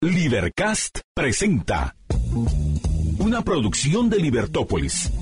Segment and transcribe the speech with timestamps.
[0.00, 1.96] Libercast presenta
[3.18, 5.12] una producción de Libertópolis.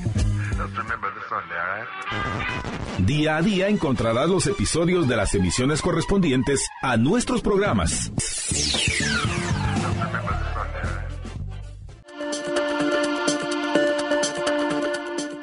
[2.98, 8.12] Día a día encontrarás los episodios de las emisiones correspondientes a nuestros programas.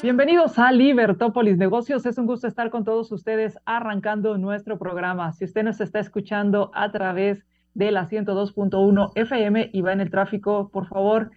[0.03, 2.05] Bienvenidos a Libertópolis Negocios.
[2.05, 5.31] Es un gusto estar con todos ustedes arrancando nuestro programa.
[5.31, 10.09] Si usted nos está escuchando a través de la 102.1 FM y va en el
[10.09, 11.31] tráfico, por favor,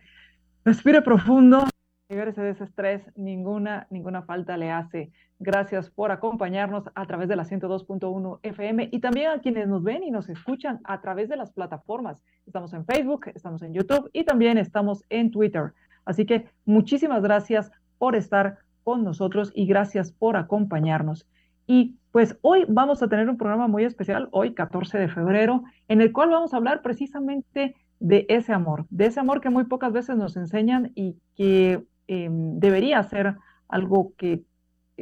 [0.64, 1.64] respire profundo,
[2.08, 5.10] libérese de ese estrés, ninguna, ninguna falta le hace.
[5.38, 10.02] Gracias por acompañarnos a través de la 102.1 FM y también a quienes nos ven
[10.02, 12.22] y nos escuchan a través de las plataformas.
[12.46, 15.72] Estamos en Facebook, estamos en YouTube y también estamos en Twitter.
[16.04, 21.26] Así que muchísimas gracias por estar con nosotros y gracias por acompañarnos.
[21.66, 26.00] Y pues hoy vamos a tener un programa muy especial, hoy 14 de febrero, en
[26.00, 29.92] el cual vamos a hablar precisamente de ese amor, de ese amor que muy pocas
[29.92, 33.36] veces nos enseñan y que em, debería ser
[33.68, 34.40] algo que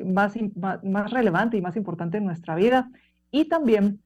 [0.05, 0.35] más,
[0.83, 2.91] más relevante y más importante en nuestra vida
[3.31, 4.01] y también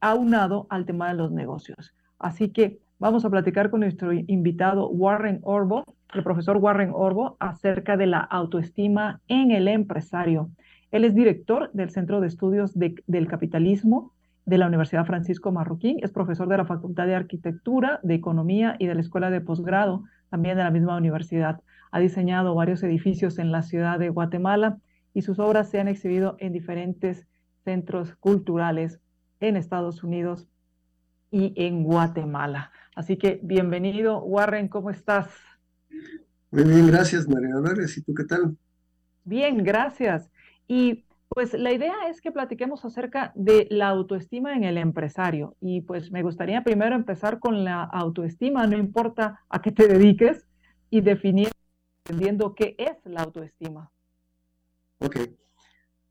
[0.00, 1.92] aunado al tema de los negocios.
[2.18, 5.84] Así que vamos a platicar con nuestro invitado Warren Orbo,
[6.14, 10.48] el profesor Warren Orbo, acerca de la autoestima en el empresario.
[10.94, 14.12] Él es director del Centro de Estudios del Capitalismo
[14.46, 18.86] de la Universidad Francisco Marroquín, es profesor de la Facultad de Arquitectura, de Economía y
[18.86, 21.60] de la Escuela de Posgrado, también de la misma universidad.
[21.90, 24.78] Ha diseñado varios edificios en la ciudad de Guatemala
[25.14, 27.26] y sus obras se han exhibido en diferentes
[27.64, 29.00] centros culturales
[29.40, 30.46] en Estados Unidos
[31.32, 32.70] y en Guatemala.
[32.94, 35.26] Así que bienvenido, Warren, ¿cómo estás?
[36.52, 37.98] Muy bien, gracias, María Dolores.
[37.98, 38.56] ¿Y tú qué tal?
[39.24, 40.30] Bien, gracias.
[40.66, 45.56] Y pues la idea es que platiquemos acerca de la autoestima en el empresario.
[45.60, 50.46] Y pues me gustaría primero empezar con la autoestima, no importa a qué te dediques,
[50.90, 51.50] y definir,
[52.04, 53.90] entendiendo qué es la autoestima.
[55.00, 55.16] Ok.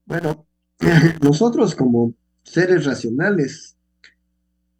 [0.06, 0.46] Bueno,
[1.22, 2.14] nosotros como
[2.44, 3.78] seres racionales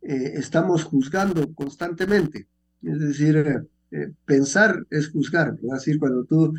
[0.02, 2.48] eh, estamos juzgando constantemente.
[2.82, 3.62] Es decir, eh,
[3.92, 5.56] eh, pensar es juzgar.
[5.64, 6.54] Es decir, cuando tú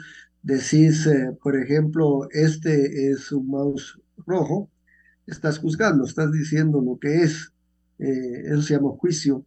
[0.44, 4.70] decís, eh, por ejemplo, este es un mouse rojo,
[5.26, 7.52] estás juzgando, estás diciendo lo que es.
[7.98, 9.44] Eh, eso se llama juicio.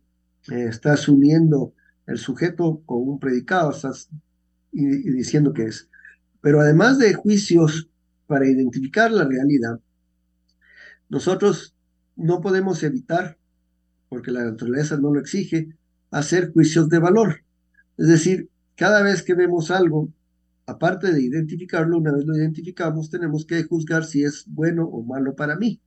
[0.49, 1.73] Eh, estás uniendo
[2.07, 4.09] el sujeto con un predicado, estás
[4.71, 5.87] y, diciendo que es.
[6.41, 7.89] Pero además de juicios
[8.25, 9.79] para identificar la realidad,
[11.09, 11.75] nosotros
[12.15, 13.37] no podemos evitar,
[14.09, 15.75] porque la naturaleza no lo exige,
[16.09, 17.43] hacer juicios de valor.
[17.97, 20.09] Es decir, cada vez que vemos algo
[20.67, 25.33] aparte de identificarlo, una vez lo identificamos, tenemos que juzgar si es bueno o malo
[25.35, 25.81] para mí.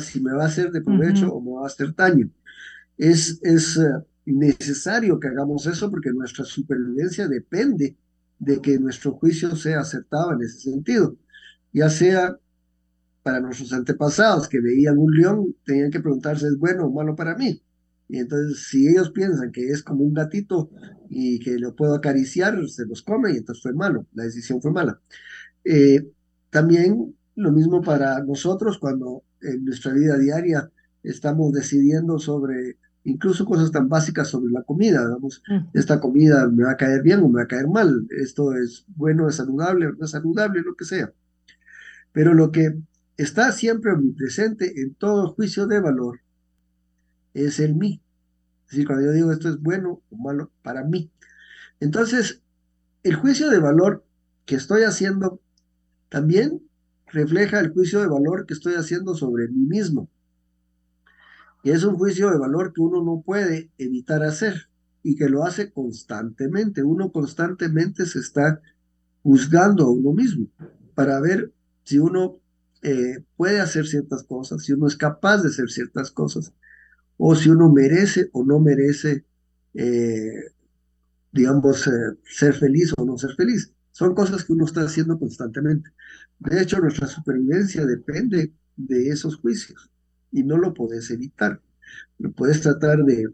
[0.00, 2.28] Si me va a hacer de provecho o me va a hacer daño.
[2.98, 3.90] Es, es eh,
[4.24, 7.96] necesario que hagamos eso porque nuestra supervivencia depende
[8.38, 11.16] de que nuestro juicio sea acertado en ese sentido.
[11.72, 12.36] Ya sea
[13.22, 17.36] para nuestros antepasados que veían un león, tenían que preguntarse, ¿es bueno o malo para
[17.36, 17.62] mí?
[18.08, 20.70] Y entonces, si ellos piensan que es como un gatito
[21.08, 24.72] y que lo puedo acariciar, se los come y entonces fue malo, la decisión fue
[24.72, 25.00] mala.
[25.64, 26.06] Eh,
[26.50, 30.70] también lo mismo para nosotros cuando en nuestra vida diaria
[31.02, 35.76] estamos decidiendo sobre incluso cosas tan básicas sobre la comida, digamos, mm.
[35.76, 38.84] esta comida me va a caer bien o me va a caer mal, esto es
[38.96, 41.12] bueno, es saludable no es saludable, lo que sea.
[42.12, 42.78] Pero lo que
[43.16, 46.20] está siempre omnipresente en todo juicio de valor
[47.34, 48.00] es el mí.
[48.66, 51.10] Es decir, cuando yo digo esto es bueno o malo para mí.
[51.80, 52.40] Entonces,
[53.02, 54.04] el juicio de valor
[54.46, 55.40] que estoy haciendo
[56.08, 56.62] también
[57.06, 60.08] refleja el juicio de valor que estoy haciendo sobre mí mismo.
[61.62, 64.68] Y es un juicio de valor que uno no puede evitar hacer
[65.02, 66.82] y que lo hace constantemente.
[66.82, 68.60] Uno constantemente se está
[69.22, 70.46] juzgando a uno mismo
[70.94, 71.52] para ver
[71.84, 72.38] si uno
[72.82, 76.52] eh, puede hacer ciertas cosas, si uno es capaz de hacer ciertas cosas
[77.16, 79.24] o si uno merece o no merece,
[79.74, 80.52] eh,
[81.32, 81.90] digamos, eh,
[82.24, 83.72] ser feliz o no ser feliz.
[83.92, 85.90] Son cosas que uno está haciendo constantemente.
[86.40, 89.90] De hecho, nuestra supervivencia depende de esos juicios
[90.32, 91.60] y no lo puedes evitar.
[92.18, 93.28] Lo puedes tratar de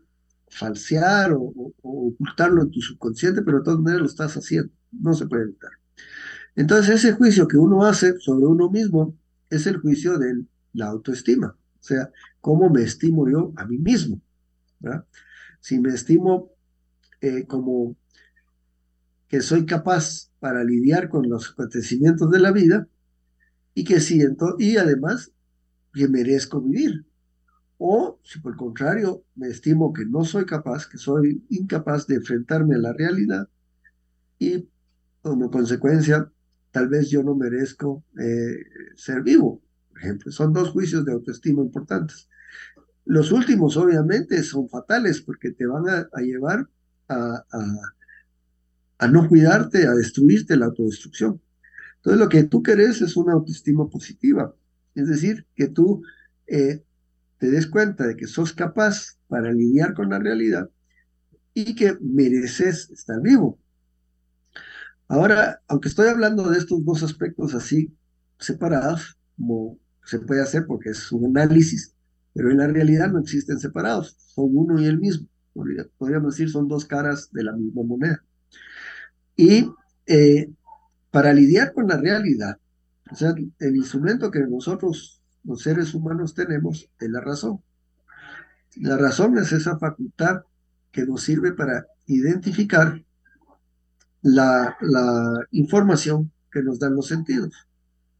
[0.48, 1.52] falsear o,
[1.82, 4.72] ocultarlo en tu subconsciente, pero de todas maneras lo estás haciendo.
[4.92, 5.70] No se puede evitar.
[6.56, 9.16] Entonces, ese juicio que uno hace sobre uno mismo
[9.48, 10.44] es el juicio de
[10.74, 11.56] la autoestima.
[11.80, 12.10] O sea,
[12.40, 14.20] ¿cómo me estimo yo a mí mismo?
[15.60, 16.50] Si me estimo
[17.20, 17.96] eh, como
[19.28, 22.88] que soy capaz para lidiar con los acontecimientos de la vida
[23.74, 25.32] y que siento, y además
[25.92, 27.04] que merezco vivir.
[27.78, 32.16] O si por el contrario me estimo que no soy capaz, que soy incapaz de
[32.16, 33.48] enfrentarme a la realidad
[34.38, 34.68] y
[35.22, 36.30] como consecuencia
[36.72, 38.56] tal vez yo no merezco eh,
[38.96, 39.62] ser vivo,
[40.00, 40.32] ejemplo.
[40.32, 42.28] Son dos juicios de autoestima importantes.
[43.04, 46.68] Los últimos obviamente son fatales porque te van a, llevar
[47.08, 47.44] a,
[48.98, 51.40] a, no cuidarte, a destruirte la autodestrucción.
[51.96, 54.54] Entonces lo que tú querés es una autoestima positiva,
[54.94, 56.02] es decir, que tú
[56.46, 56.82] eh,
[57.38, 60.70] te des cuenta de que sos capaz para lidiar con la realidad
[61.54, 63.58] y que mereces estar vivo.
[65.08, 67.92] Ahora, aunque estoy hablando de estos dos aspectos así
[68.38, 71.94] separados, como se puede hacer porque es un análisis,
[72.32, 75.26] pero en la realidad no existen separados, son uno y el mismo.
[75.98, 78.24] Podríamos decir, son dos caras de la misma moneda.
[79.36, 79.68] Y
[80.06, 80.50] eh,
[81.10, 82.58] para lidiar con la realidad,
[83.10, 87.60] o sea, el instrumento que nosotros, los seres humanos, tenemos es la razón.
[88.76, 90.42] La razón es esa facultad
[90.92, 93.02] que nos sirve para identificar
[94.22, 97.52] la, la información que nos dan los sentidos.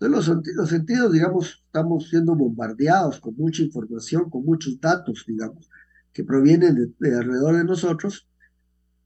[0.00, 5.68] Entonces, los, los, sentidos, digamos, estamos siendo bombardeados con mucha información, con muchos datos, digamos,
[6.12, 8.26] que provienen de, alrededor de nosotros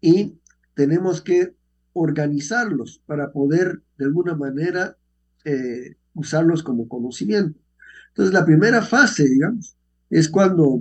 [0.00, 0.38] y
[0.75, 1.56] tenemos que
[1.94, 4.96] organizarlos para poder, de alguna manera,
[5.44, 7.58] eh, usarlos como conocimiento.
[8.11, 9.76] Entonces, la primera fase, digamos,
[10.11, 10.81] es cuando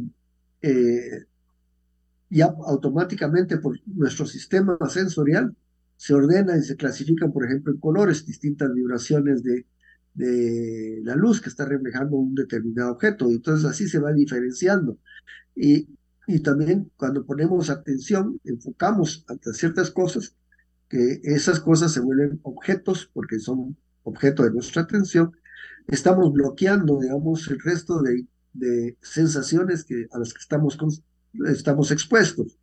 [0.62, 1.26] eh,
[2.30, 5.56] ya automáticamente por nuestro sistema sensorial
[5.98, 9.66] se ordena y se clasifican, por ejemplo, en colores, distintas vibraciones de,
[10.14, 13.30] de la luz que está reflejando un determinado objeto.
[13.30, 14.98] Y entonces así se va diferenciando.
[15.56, 15.90] Y,
[16.28, 20.36] y también cuando ponemos atención, enfocamos ante ciertas cosas,
[20.90, 25.32] que esas cosas se vuelven objetos porque son objeto de nuestra atención,
[25.88, 30.78] estamos bloqueando, digamos, el resto de, de sensaciones que, a las que estamos,
[31.48, 32.58] estamos expuestos.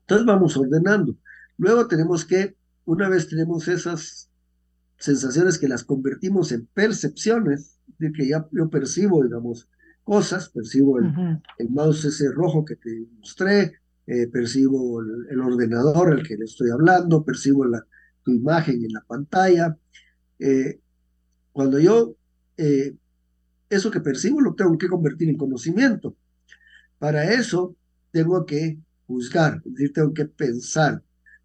[0.00, 1.16] Entonces vamos ordenando.
[1.56, 4.27] Luego tenemos que, una vez tenemos esas
[4.98, 9.68] sensaciones que las convertimos en percepciones, de que ya yo percibo, digamos,
[10.04, 13.72] cosas, percibo el, el mouse ese rojo que te mostré,
[14.06, 17.84] eh, percibo el, ordenador al que le estoy hablando, percibo la,
[18.22, 19.76] tu imagen en la pantalla.
[20.38, 20.80] Eh,
[21.52, 22.16] cuando yo
[22.56, 22.96] eh,
[23.70, 26.16] eso que percibo lo tengo que convertir en conocimiento.
[26.98, 27.76] Para eso
[28.10, 31.02] tengo que juzgar, es decir, tengo que pensar,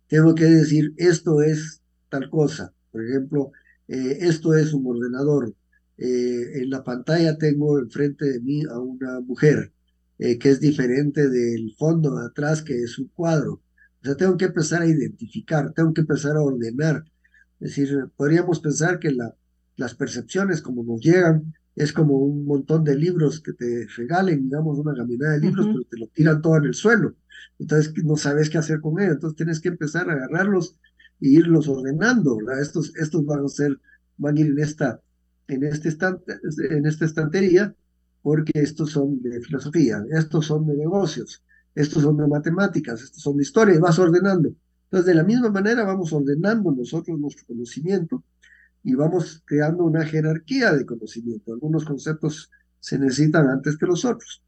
[0.08, 2.74] tengo que decir, esto es tal cosa.
[2.94, 3.52] Por ejemplo,
[3.88, 5.54] eh, esto es un ordenador.
[5.98, 9.74] Eh, en la pantalla tengo enfrente de mí a una mujer
[10.20, 13.54] eh, que es diferente del fondo de atrás, que es un cuadro.
[14.02, 17.04] O sea, tengo que empezar a identificar, tengo que empezar a ordenar.
[17.60, 19.36] Es decir, podríamos pensar que la,
[19.76, 24.78] las percepciones como nos llegan es como un montón de libros que te regalen, digamos,
[24.78, 27.16] una caminada de libros, pero te lo tiran todo en el suelo.
[27.58, 29.16] Entonces no sabes qué hacer con ellos.
[29.16, 30.78] Entonces tienes que empezar a agarrarlos
[31.22, 32.38] e irlos ordenando.
[32.62, 33.80] Estos, estos van a ser,
[34.18, 35.00] van a ir en esta,
[35.48, 36.40] en, este estante,
[36.70, 37.76] en esta estantería
[38.22, 41.44] porque estos son de filosofía, estos son de negocios,
[41.76, 44.54] estos son de matemáticas, estos son de historia, y vas ordenando.
[44.86, 48.24] Entonces, de la misma manera vamos ordenando nosotros nuestro conocimiento
[48.84, 51.54] y vamos creando una jerarquía de conocimiento.
[51.54, 52.50] Algunos conceptos
[52.80, 54.42] se necesitan antes que los otros.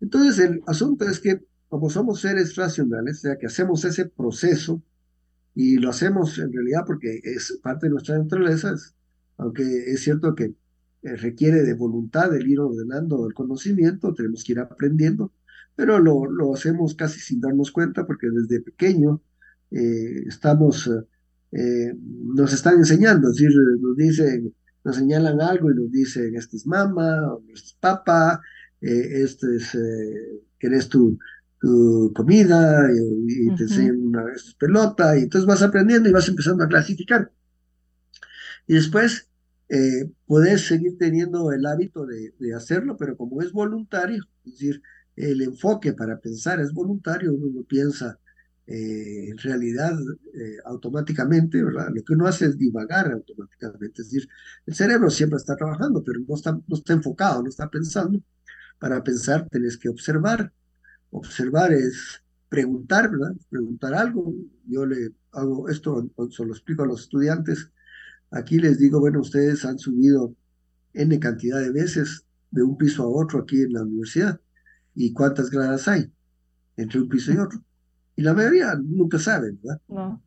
[0.00, 4.82] Entonces, el asunto es que como somos seres racionales, o sea, que hacemos ese proceso
[5.54, 8.74] y lo hacemos en realidad porque es parte de nuestra naturaleza,
[9.36, 10.44] aunque es cierto que
[11.02, 15.32] eh, requiere de voluntad el ir ordenando el conocimiento, tenemos que ir aprendiendo,
[15.74, 19.22] pero lo, lo hacemos casi sin darnos cuenta porque desde pequeño
[19.70, 20.90] eh, estamos,
[21.52, 24.54] eh, nos están enseñando, es decir, nos dicen,
[24.84, 28.40] nos señalan algo y nos dicen, este es mamá, o este es papá,
[28.80, 29.72] este es,
[30.58, 31.18] que eres tú
[31.60, 34.24] tu comida y, te enseñan una
[34.58, 37.30] pelota y entonces vas aprendiendo y vas empezando a clasificar.
[38.66, 39.28] Y después
[39.68, 44.82] eh, puedes seguir teniendo el hábito de, hacerlo, pero como es voluntario, es decir,
[45.16, 48.18] el enfoque para pensar es voluntario, uno lo piensa
[48.66, 49.92] eh, en realidad
[50.34, 51.88] eh, automáticamente, ¿verdad?
[51.94, 54.28] Lo que uno hace es divagar automáticamente, es decir,
[54.66, 58.22] el cerebro siempre está trabajando, pero no está, no está enfocado, no está pensando.
[58.78, 60.52] Para pensar tienes que observar,
[61.10, 63.34] observar es preguntar, ¿verdad?
[63.48, 64.34] Preguntar algo.
[64.66, 67.70] Yo le hago esto, se lo explico a los estudiantes.
[68.30, 70.34] Aquí les digo, bueno, ustedes han subido
[70.92, 74.40] N cantidad de veces de un piso a otro aquí en la universidad.
[74.94, 76.12] ¿Y cuántas gradas hay
[76.76, 77.62] entre un piso y otro?
[78.16, 79.80] Y la mayoría nunca saben, ¿verdad?
[79.88, 80.22] No.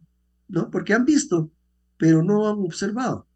[0.48, 1.52] No, porque han visto,
[1.98, 3.28] pero no han observado.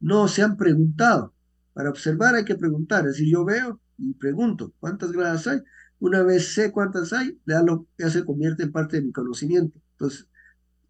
[0.00, 1.32] No se han preguntado.
[1.72, 3.06] Para observar hay que preguntar.
[3.06, 5.60] Es decir, yo veo y pregunto, ¿cuántas gradas hay?
[5.98, 9.78] Una vez sé cuántas hay, ya, lo, ya se convierte en parte de mi conocimiento.
[9.92, 10.26] Entonces,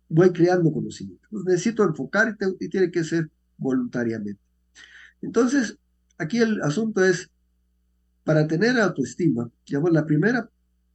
[0.09, 1.29] voy creando conocimiento.
[1.45, 4.41] necesito enfocar y, tiene que ser voluntariamente.
[5.23, 5.79] Entonces,
[6.19, 7.31] aquí el asunto es,
[8.25, 10.51] para tener autoestima, digamos, la primera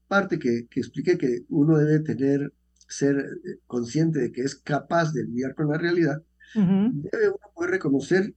[0.08, 2.53] parte que, que expliqué que uno debe tener,
[2.88, 6.22] ser eh, consciente de que es capaz de lidiar con la realidad,
[6.53, 8.36] debe uno poder reconocer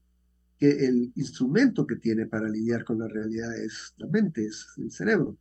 [0.57, 4.93] que el instrumento que tiene para lidiar con la realidad es la mente, es el
[4.93, 5.37] cerebro.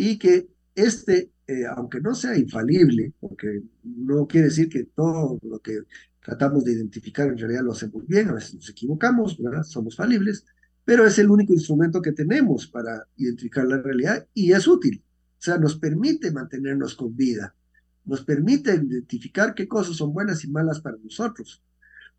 [0.00, 5.58] Y que este, eh, aunque no sea infalible, porque no quiere decir que todo lo
[5.58, 5.80] que
[6.24, 9.64] tratamos de identificar en realidad lo hacemos bien, a veces nos equivocamos, ¿verdad?
[9.64, 10.46] somos falibles,
[10.84, 15.02] pero es el único instrumento que tenemos para identificar la realidad y es útil.
[15.36, 17.56] O sea, nos permite mantenernos con vida,
[18.04, 21.60] nos permite identificar qué cosas son buenas y malas para nosotros.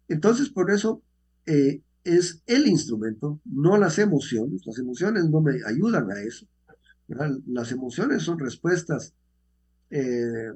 [0.09, 1.01] Entonces, por eso
[1.45, 4.65] eh, es el instrumento, no las emociones.
[4.65, 6.45] Las emociones no me ayudan a eso.
[7.47, 9.13] Las emociones son respuestas
[9.89, 10.51] eh,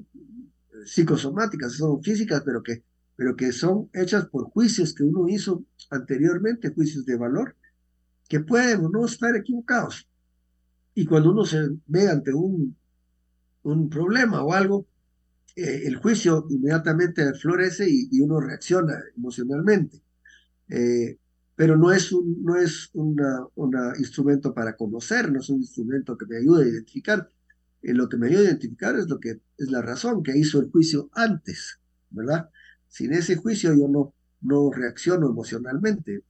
[0.85, 2.83] psicosomáticas, son físicas, pero que,
[3.15, 7.55] pero que son hechas por juicios que uno hizo anteriormente, juicios de valor,
[8.29, 10.07] que pueden o no estar equivocados.
[10.95, 12.75] Y cuando uno se ve ante un,
[13.63, 14.85] un problema o algo,
[15.55, 20.01] eh, el juicio inmediatamente florece y, uno reacciona emocionalmente.
[20.69, 21.17] Eh,
[21.55, 26.25] pero no es un no es una, instrumento para conocer, no es un instrumento que
[26.25, 27.29] me ayude a identificar.
[27.81, 30.59] Eh, lo que me ayuda a identificar es lo que es la razón que hizo
[30.59, 31.79] el juicio antes,
[32.09, 32.49] ¿verdad?
[32.87, 36.23] Sin ese juicio yo no, no reacciono emocionalmente.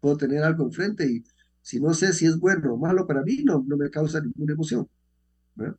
[0.00, 1.24] Puedo tener algo enfrente y
[1.62, 4.52] si no sé si es bueno o malo para mí, no, no me causa ninguna
[4.52, 4.88] emoción.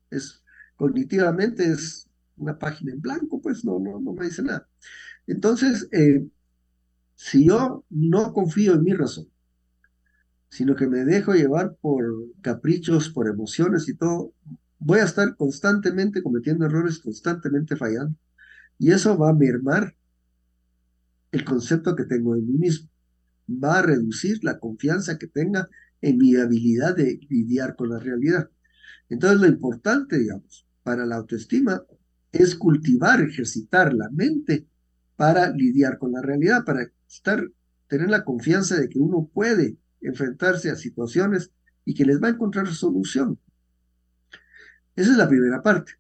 [0.10, 0.44] Es,
[0.76, 4.68] cognitivamente es una página en blanco, pues no, no, no me dice nada.
[5.28, 6.28] Entonces, eh,
[7.18, 9.28] si yo no confío en mi razón,
[10.50, 12.06] sino que me dejo llevar por
[12.42, 14.34] caprichos, por emociones y todo,
[14.78, 18.16] voy a estar constantemente cometiendo errores, constantemente fallando.
[18.78, 19.96] Y eso va a mermar
[21.32, 22.88] el concepto que tengo de mí mismo.
[23.50, 25.68] Va a reducir la confianza que tenga
[26.02, 28.48] en mi habilidad de lidiar con la realidad.
[29.10, 31.82] Entonces, lo importante, digamos, para la autoestima
[32.32, 34.68] es cultivar, ejercitar la mente
[35.18, 37.44] para lidiar con la realidad, para estar,
[37.88, 41.52] tener la confianza de que uno puede enfrentarse a situaciones
[41.84, 43.38] y que les va a encontrar solución.
[44.96, 45.94] Esa es la primera parte.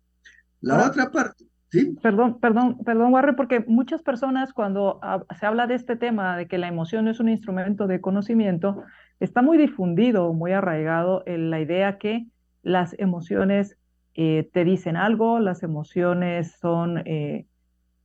[0.61, 1.95] La otra parte, ¿sí?
[2.01, 4.99] Perdón, perdón, perdón, Warren, porque muchas personas cuando
[5.39, 8.83] se habla de este tema, de que la emoción es un instrumento de conocimiento,
[9.19, 12.27] está muy difundido, muy arraigado en la idea que
[12.63, 13.77] las emociones
[14.15, 17.45] eh, te dicen algo, las emociones son eh,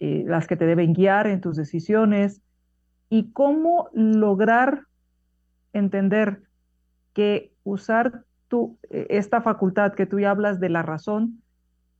[0.04, 2.42] eh, las que te deben guiar en tus decisiones,
[3.08, 4.86] y cómo lograr
[5.72, 6.42] entender
[7.12, 11.40] que usar tu, e, esta facultad que tú ya hablas de la razón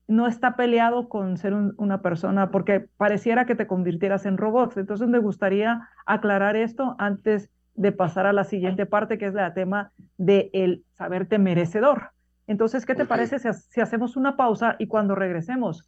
[0.08, 4.76] no está peleado con ser una persona, porque pareciera que te convirtieras en robot.
[4.78, 9.54] Entonces me gustaría aclarar esto antes de pasar a la siguiente parte, que es la
[9.54, 12.10] tema de el saberte merecedor.
[12.48, 15.86] Entonces, ¿qué te parece si, si, hacemos una pausa y cuando regresemos,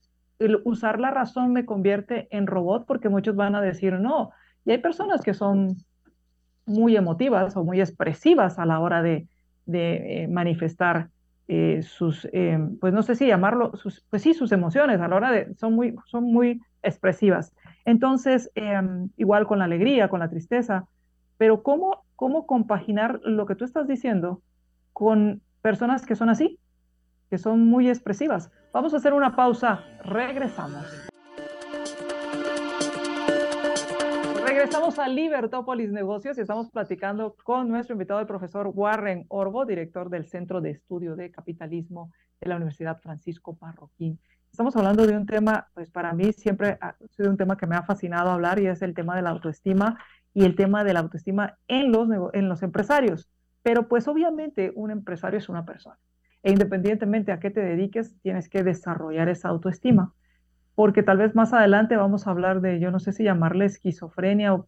[0.64, 2.86] usar la razón me convierte en robot?
[2.86, 4.30] Porque muchos van a decir, no,
[4.64, 5.76] y hay personas que son
[6.66, 9.26] muy emotivas o muy expresivas a la hora de,
[9.66, 11.10] eh, manifestar
[11.46, 15.16] eh, sus, eh, pues no sé si llamarlo, sus, pues sí, sus emociones a la
[15.16, 17.54] hora de, son muy, son muy expresivas.
[17.84, 18.50] Entonces,
[19.16, 20.86] igual con la alegría, con la tristeza,
[21.36, 24.40] pero ¿cómo, ¿cómo compaginar lo que tú estás diciendo
[24.94, 26.58] con personas que son así,
[27.28, 28.50] que son muy expresivas?
[28.74, 30.84] Vamos a hacer una pausa, regresamos.
[34.44, 40.10] Regresamos a Libertópolis Negocios y estamos platicando con nuestro invitado, el profesor Warren Orbo, director
[40.10, 44.18] del Centro de Estudio de Capitalismo de la Universidad Francisco Marroquín.
[44.50, 47.76] Estamos hablando de un tema, pues para mí siempre ha sido un tema que me
[47.76, 50.00] ha fascinado hablar y es el tema de la autoestima
[50.32, 53.28] y el tema de la autoestima en los, en los empresarios.
[53.62, 55.96] Pero pues obviamente un empresario es una persona
[56.44, 60.12] e independientemente a qué te dediques, tienes que desarrollar esa autoestima
[60.74, 64.54] porque tal vez más adelante vamos a hablar de, yo no sé si llamarle esquizofrenia
[64.54, 64.66] o,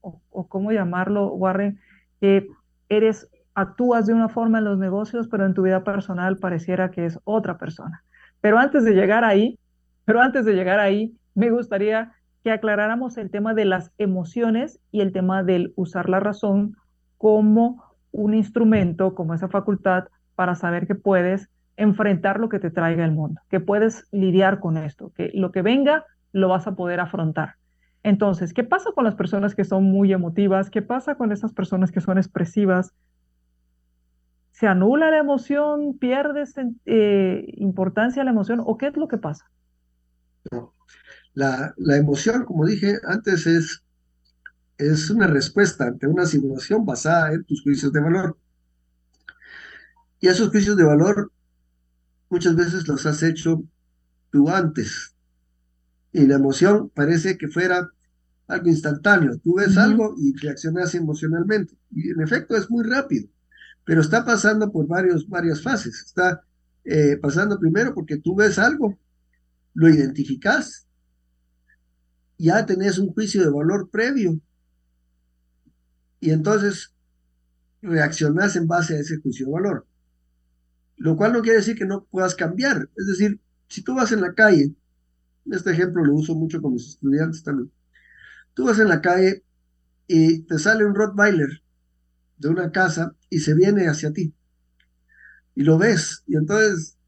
[0.00, 1.80] o, cómo llamarlo, Warren,
[2.20, 2.48] que
[2.88, 7.04] eres, actúas de una forma en los negocios, pero en tu vida personal pareciera que
[7.04, 8.04] es otra persona.
[8.40, 9.58] Pero antes de llegar ahí,
[10.04, 12.12] pero antes de llegar ahí, me gustaría
[12.42, 16.76] que aclaráramos el tema de las emociones y el tema del usar la razón
[17.18, 20.04] como un instrumento, como esa facultad
[20.40, 24.78] para saber que puedes enfrentar lo que te traiga el mundo, que puedes lidiar con
[24.78, 27.56] esto, que lo que venga lo vas a poder afrontar.
[28.02, 30.70] Entonces, ¿qué pasa con las personas que son muy emotivas?
[30.70, 32.94] ¿Qué pasa con esas personas que son expresivas?
[34.52, 35.98] ¿Se anula la emoción?
[35.98, 36.44] ¿Pierde
[36.86, 38.62] eh, importancia la emoción?
[38.64, 39.44] ¿O qué es lo que pasa?
[41.34, 43.84] La, la emoción, como dije antes, es,
[44.78, 48.38] es una respuesta ante una situación basada en tus juicios de valor.
[50.20, 51.32] Y esos juicios de valor
[52.28, 53.62] muchas veces los has hecho
[54.30, 55.14] tú antes.
[56.12, 57.88] Y la emoción parece que fuera
[58.46, 59.38] algo instantáneo.
[59.38, 61.74] Tú ves algo y reaccionas emocionalmente.
[61.90, 63.28] Y en efecto es muy rápido,
[63.84, 66.02] pero está pasando por varios, varias fases.
[66.06, 66.42] Está
[66.84, 68.98] eh, pasando primero porque tú ves algo,
[69.74, 70.86] lo identificas,
[72.38, 74.40] ya tenés un juicio de valor previo
[76.20, 76.92] y entonces
[77.82, 79.86] reaccionas en base a ese juicio de valor.
[81.00, 82.90] Lo cual no quiere decir que no puedas cambiar.
[82.94, 84.74] Es decir, si tú vas en la calle,
[85.50, 87.72] este ejemplo lo uso mucho con mis estudiantes también,
[88.52, 89.42] Tú vas en la calle
[90.06, 91.62] y te sale un Rottweiler
[92.36, 94.34] de una casa y se viene hacia ti.
[95.54, 96.22] Y lo ves.
[96.26, 96.98] Y entonces,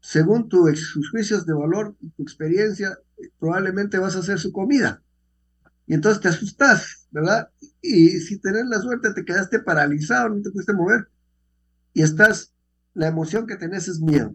[0.00, 2.98] según tus juicios de valor tu experiencia,
[3.38, 5.02] probablemente vas a hacer su comida.
[5.86, 7.50] Y entonces te asustas, ¿verdad?
[7.80, 11.08] Y si tenés la suerte, te quedaste paralizado, no te pudiste mover.
[11.92, 12.52] Y estás,
[12.94, 14.34] la emoción que tenés es miedo.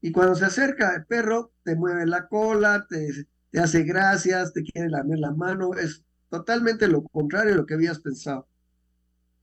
[0.00, 4.88] Y cuando se acerca el perro, te mueve la cola, te, hace gracias, te quiere
[4.88, 8.48] lamer la mano, es totalmente lo contrario de lo que habías pensado.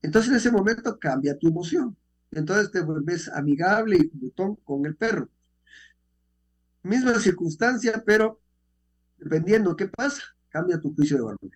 [0.02, 1.96] Entonces en ese momento cambia tu emoción.
[2.30, 5.30] Entonces te vuelves amigable y botón con el perro.
[6.82, 8.40] Misma circunstancia, pero
[9.18, 11.50] dependiendo qué pasa, cambia tu juicio de valor.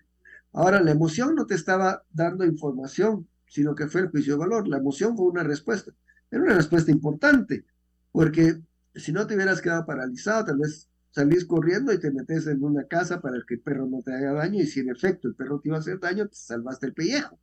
[0.53, 4.67] Ahora, la emoción no te estaba dando información, sino que fue el juicio de valor.
[4.67, 5.91] La emoción fue una respuesta.
[6.35, 7.63] Era una respuesta importante,
[8.11, 8.59] porque
[8.93, 12.83] si no te hubieras quedado paralizado, tal vez salís corriendo y te metes en una
[12.83, 15.61] casa para que el perro no te haga daño y si en efecto el perro
[15.61, 17.39] te iba a hacer daño, te salvaste el pellejo,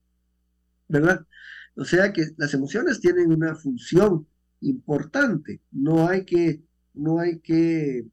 [0.89, 1.27] ¿verdad?
[1.75, 4.27] O sea que las emociones tienen una función
[4.61, 8.05] importante, no hay que, no hay que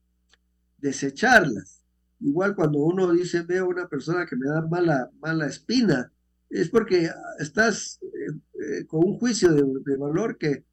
[0.78, 1.84] desecharlas.
[2.22, 6.10] Igual cuando uno dice, veo a una persona que me da mala, mala espina,
[6.50, 10.69] es porque estás eh, eh, con un juicio de valor que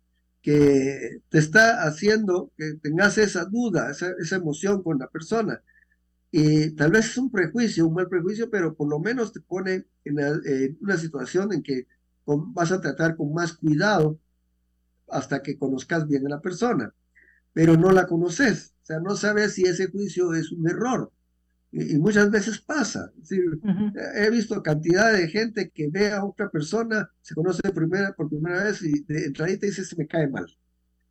[0.47, 5.61] que te está haciendo que tengas esa duda, esa, emoción con la persona.
[6.31, 9.87] Y tal vez es un prejuicio, un mal prejuicio, pero por lo menos te pone
[10.05, 11.89] en, una situación en que
[12.25, 14.21] vas a tratar con más cuidado
[15.09, 16.95] hasta que conozcas bien a la persona,
[17.53, 21.11] pero no la conoces, o sea, no sabes si ese juicio es un error
[21.77, 23.13] y, muchas veces pasa.
[24.15, 28.65] He visto cantidad de gente que ve a otra persona, se conoce primera, por primera
[28.65, 30.47] vez y de entradita dice se me cae mal.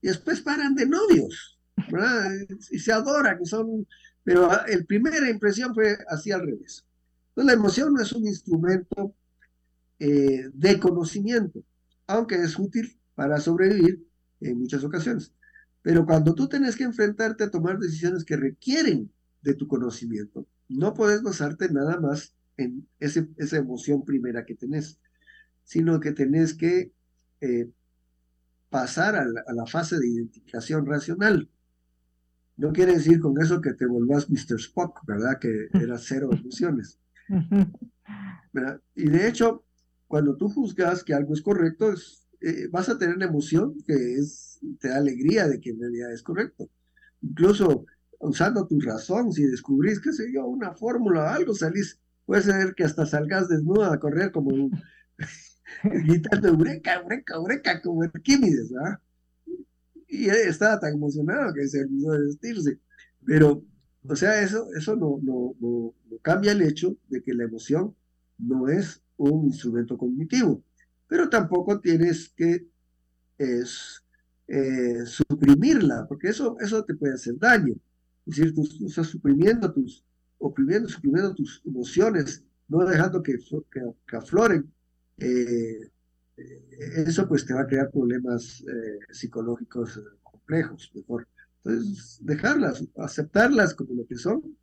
[0.01, 1.59] Y después paran de novios,
[1.91, 2.31] ¿verdad?
[2.71, 3.87] Y se adoran, y son,
[4.23, 6.83] pero el primera impresión fue así al revés.
[7.29, 9.13] Entonces la emoción no es un instrumento
[9.99, 11.63] eh, de conocimiento,
[12.07, 14.03] aunque es útil para sobrevivir
[14.41, 15.31] en muchas ocasiones.
[15.83, 19.11] Pero cuando tú tienes que enfrentarte a tomar decisiones que requieren
[19.43, 20.47] de tu conocimiento.
[20.67, 24.99] No puedes basarte nada más en ese, esa emoción primera que tenés,
[25.63, 26.91] sino que tenés que
[27.41, 27.69] eh,
[28.69, 31.49] pasar a la, fase de identificación racional.
[32.57, 34.59] No quiere decir con eso que te volvás Mr.
[34.59, 35.39] Spock, ¿verdad?
[35.39, 36.99] Que era cero emociones.
[38.95, 39.65] Y de hecho,
[40.07, 41.93] cuando tú juzgas que algo es correcto,
[42.41, 46.13] eh, vas a tener una emoción que es, te da alegría de que en realidad
[46.13, 46.69] es correcto.
[47.21, 47.85] Incluso
[48.19, 52.73] usando tu razón, si descubrís, qué sé yo, una fórmula o algo, salís, puede ser
[52.75, 54.69] que hasta salgas desnuda a correr como
[55.83, 58.99] gritando eureka, eureka, eureka, como Arquímedes, ¿verdad?
[60.07, 62.79] Y estaba tan emocionado que se olvidó de vestirse.
[63.25, 63.63] Pero,
[64.07, 67.95] o sea, eso, eso no, no, no, cambia el hecho de que la emoción
[68.37, 70.63] no es un instrumento cognitivo,
[71.07, 72.67] pero tampoco tienes que
[73.37, 74.03] es,
[74.47, 77.75] eh, suprimirla, porque eso, eso te puede hacer daño.
[78.25, 80.03] Es decir, tú, estás suprimiendo tus,
[80.37, 83.37] oprimiendo, suprimiendo tus emociones, no dejando que,
[83.71, 84.71] que, afloren.
[85.17, 85.91] Eh,
[87.05, 91.27] eso pues te va a crear problemas eh, psicológicos complejos, mejor.
[91.63, 94.57] Entonces, dejarlas, aceptarlas como lo que son.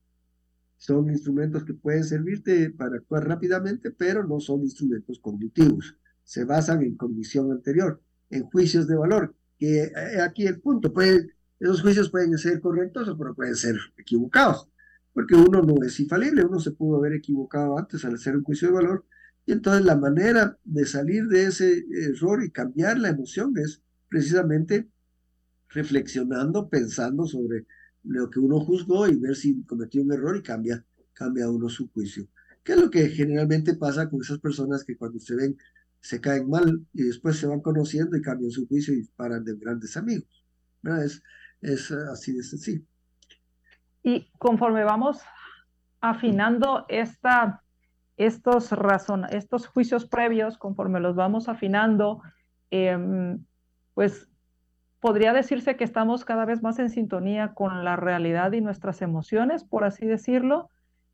[0.77, 5.97] Son instrumentos que pueden servirte para actuar rápidamente, pero no son instrumentos cognitivos.
[6.25, 11.29] Se basan en cognición anterior, en juicios de valor, que eh, aquí el punto, puede
[11.63, 14.69] esos juicios pueden ser correctos pero pueden ser equivocados,
[15.13, 18.69] porque uno no es infalible, uno se pudo haber equivocado antes al hacer un juicio
[18.69, 19.05] de valor,
[19.47, 24.89] y entonces la manera de salir de ese error y cambiar la emoción es precisamente
[25.69, 27.67] reflexionando, pensando sobre
[28.05, 31.89] lo que uno juzgó y ver si cometió un error y cambia, cambia uno su
[31.89, 32.29] juicio.
[32.63, 35.57] ¿Qué es lo que generalmente pasa con esas personas que cuando se ven
[36.03, 39.55] se caen mal y después se van conociendo y cambian su juicio y paran de
[39.55, 40.45] grandes amigos.
[41.05, 41.23] Es,
[41.63, 42.85] es así de sencillo.
[44.03, 45.21] Y conforme vamos
[46.01, 47.63] afinando esta,
[48.17, 52.21] estos, razón, estos juicios previos, conforme los vamos afinando,
[52.71, 53.45] em,
[53.95, 54.29] pues
[55.01, 59.65] podría decirse que estamos cada vez más en sintonía con la realidad y nuestras emociones,
[59.65, 60.69] por así decirlo,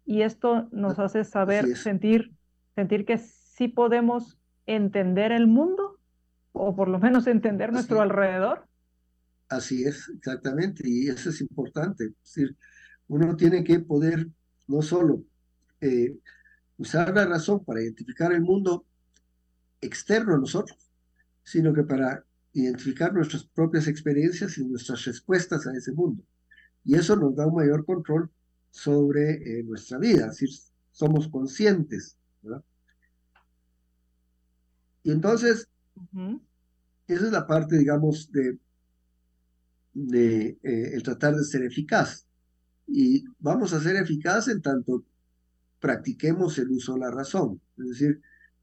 [0.04, 2.32] y esto nos hace saber, sentir,
[2.74, 5.98] sentir que sí podemos entender el mundo,
[6.52, 8.66] o por lo menos entender nuestro alrededor.
[9.48, 12.04] Así es, exactamente, y eso es importante.
[12.04, 12.56] Es decir,
[13.08, 14.28] uno tiene que poder
[14.66, 15.24] no solo
[15.80, 16.18] eh,
[16.76, 18.84] usar la razón para identificar el mundo
[19.80, 20.78] externo a nosotros,
[21.42, 26.22] sino que para identificar nuestras propias experiencias y nuestras respuestas a ese mundo.
[26.84, 28.30] Y eso nos da un mayor control
[28.70, 30.50] sobre eh, nuestra vida, es decir,
[30.92, 32.16] somos conscientes.
[35.02, 35.66] Y entonces,
[37.06, 38.58] esa es la parte, digamos, de,
[40.06, 42.26] de eh, el tratar de ser eficaz.
[42.86, 45.04] Y vamos a ser eficaz en tanto
[45.80, 47.60] practiquemos el uso de la razón.
[47.76, 48.20] Es decir,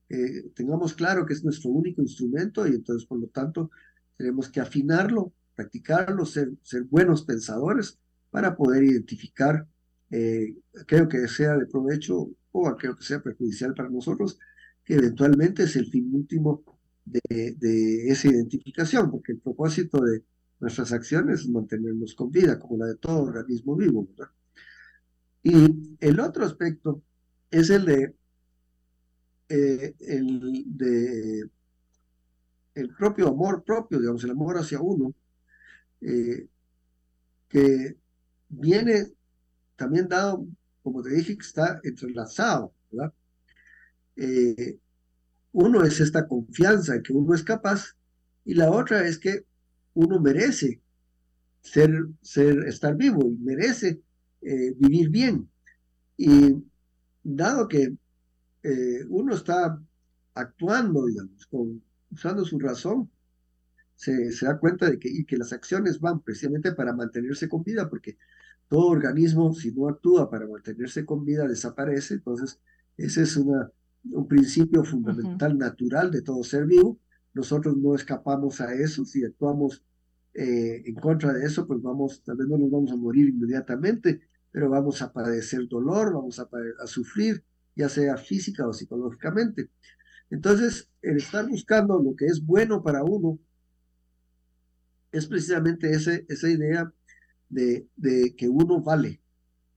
[0.10, 3.69] eh, tengamos claro que es nuestro único instrumento y entonces, por lo tanto,
[4.17, 6.52] tenemos que afinarlo, practicarlo, ser,
[6.89, 8.00] buenos pensadores
[8.32, 9.67] para poder identificar
[10.12, 10.56] eh,
[10.88, 14.39] que sea de provecho o aquello que sea perjudicial para nosotros,
[14.84, 16.63] que eventualmente es el fin último
[17.06, 20.24] de esa identificación, porque el propósito de
[20.60, 24.08] nuestras acciones es mantenernos con vida, como la de todo organismo vivo.
[25.44, 27.02] Y el otro aspecto
[27.52, 28.15] es el de,
[29.50, 31.50] eh, el de
[32.76, 35.13] el propio amor propio, digamos, el amor hacia uno,
[36.02, 36.48] eh,
[37.48, 37.98] que
[38.50, 39.13] viene
[39.76, 40.46] también dado,
[40.84, 42.74] como te dije, que está entrelazado.
[44.18, 44.78] Eh,
[45.54, 47.96] uno es esta confianza en que uno es capaz
[48.44, 49.46] y la otra es que
[49.95, 50.81] uno merece
[51.62, 54.01] ser, ser estar vivo y merece
[54.41, 55.49] eh, vivir bien.
[56.17, 56.55] Y
[57.23, 57.93] dado que
[59.10, 59.79] uno está
[60.34, 63.10] actuando, digamos, con, usando su razón,
[63.95, 67.89] se, da cuenta de que, y que las acciones van precisamente para mantenerse con vida,
[67.89, 68.17] porque
[68.67, 72.15] todo organismo, si no actúa para mantenerse con vida, desaparece.
[72.15, 72.60] Entonces,
[72.97, 73.71] ese es una,
[74.12, 76.99] un principio fundamental, natural de todo ser vivo.
[77.36, 79.06] Nosotros no escapamos a eso.
[79.06, 79.84] Si actuamos
[80.34, 84.21] eh, en contra de eso, pues vamos, tal vez no nos vamos a morir inmediatamente,
[84.52, 86.50] pero vamos a padecer dolor, vamos a,
[86.82, 87.43] a sufrir,
[87.76, 89.69] ya sea física o psicológicamente.
[90.30, 93.38] Entonces, el estar buscando lo que es bueno para uno
[95.12, 96.91] es precisamente ese, esa idea
[97.50, 99.21] de, de, que uno vale,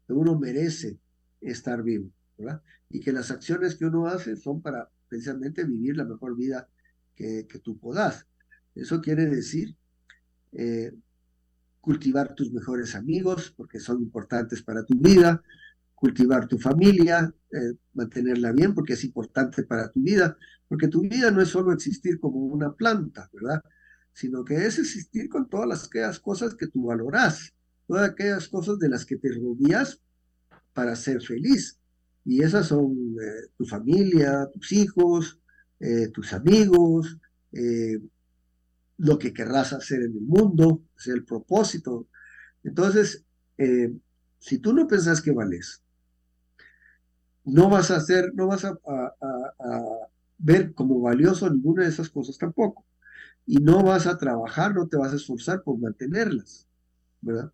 [0.06, 0.98] que uno merece
[1.40, 2.62] estar vivo, ¿verdad?
[2.88, 6.68] Y que las acciones que uno hace son para precisamente vivir la mejor vida
[7.18, 8.26] que, tú puedas.
[8.74, 9.76] Eso quiere decir
[10.52, 10.92] eh,
[11.80, 15.42] cultivar tus mejores amigos, porque son importantes para tu vida,
[15.94, 20.36] cultivar tu familia, eh, mantenerla bien, porque es importante para tu vida,
[20.68, 23.62] porque tu vida no es solo existir como una planta, ¿verdad?
[24.12, 27.52] Sino que es existir con todas las, aquellas cosas que tú valoras,
[27.86, 30.00] todas aquellas cosas de las que te rodeas
[30.72, 31.78] para ser feliz.
[32.24, 35.40] Y esas son eh, tu familia, tus hijos,
[35.80, 37.18] eh, tus amigos,
[38.98, 42.08] lo que querrás hacer en el mundo, es el propósito.
[42.62, 43.24] Entonces,
[44.38, 45.82] si tú no pensás que vales,
[47.44, 48.78] no vas a hacer, no vas a,
[50.40, 52.84] ver como valioso ninguna de esas cosas tampoco.
[53.46, 56.68] Y no vas a trabajar, no te vas a esforzar por mantenerlas,
[57.20, 57.50] ¿verdad?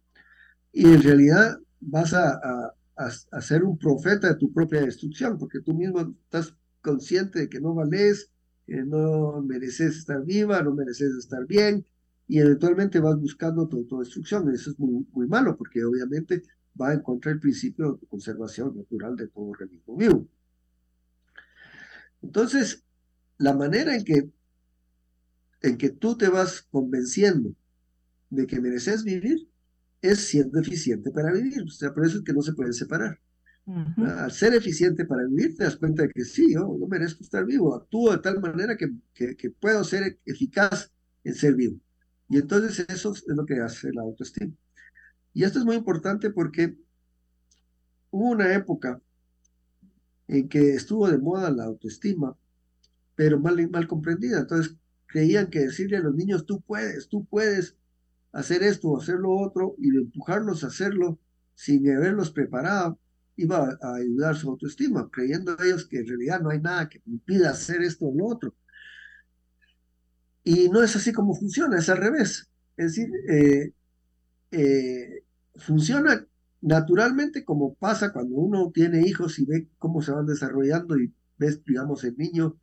[0.73, 5.73] Y en realidad vas a, a, ser un profeta de tu propia destrucción, porque tú
[5.73, 8.31] mismo estás consciente de que no vales,
[8.67, 11.85] que no mereces estar viva, no mereces estar bien,
[12.29, 14.51] y eventualmente vas buscando tu autodestrucción.
[14.53, 16.43] Eso es muy, muy malo, porque obviamente
[16.81, 20.29] va en contra del principio de conservación natural de todo organismo vivo.
[22.23, 22.85] Entonces,
[23.39, 24.31] la manera en que,
[25.63, 27.55] en que tú te vas convenciendo
[28.31, 29.49] de que mereces vivir
[30.03, 31.63] es siendo eficiente para vivir.
[31.63, 33.21] O sea, por eso es que no se pueden separar.
[33.67, 37.75] Al ser eficiente para vivir, te das cuenta de que sí, yo, merezco estar vivo,
[37.75, 40.93] actúo de tal manera que, que, que puedo ser eficaz
[41.25, 41.79] en ser vivo.
[42.29, 44.53] Y entonces eso es lo que hace la autoestima.
[45.33, 46.77] Y esto es muy importante porque
[48.11, 49.01] hubo una época
[50.29, 52.37] en que estuvo de moda la autoestima,
[53.15, 54.41] pero mal, mal comprendida.
[54.41, 57.77] Entonces creían que decirle a los niños, tú puedes, tú puedes
[58.33, 61.19] hacer esto o hacer lo otro, y empujarlos a hacerlo
[61.55, 62.99] sin haberlos preparado,
[63.37, 67.51] iba a, ayudar su autoestima, creyendo ellos que en realidad no hay nada que impida
[67.51, 68.55] hacer esto o lo otro.
[70.45, 72.49] Y no es así como funciona, es al revés.
[72.77, 73.73] Es decir, eh,
[74.51, 75.25] eh,
[75.57, 76.27] funciona
[76.61, 81.63] naturalmente como pasa cuando uno tiene hijos y ve cómo se van desarrollando y ves,
[81.65, 82.57] digamos, el niño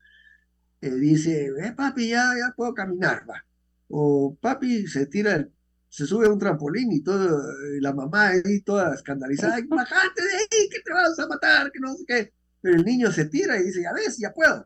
[0.81, 3.45] eh, dice, eh, papi, ya, ya puedo caminar, va.
[3.89, 5.47] O papi se tira,
[5.91, 7.38] se sube a un trampolín y todo,
[7.82, 11.93] la mamá ahí toda escandalizada, bajate de ahí, que te vas a matar, que no
[11.93, 12.34] sé qué.
[12.62, 14.65] Pero el niño se tira y dice, ya ves, ya puedo.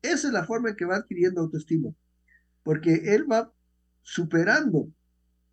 [0.00, 1.90] Esa es la forma en que va adquiriendo autoestima,
[2.62, 3.52] porque él va
[4.00, 4.90] superando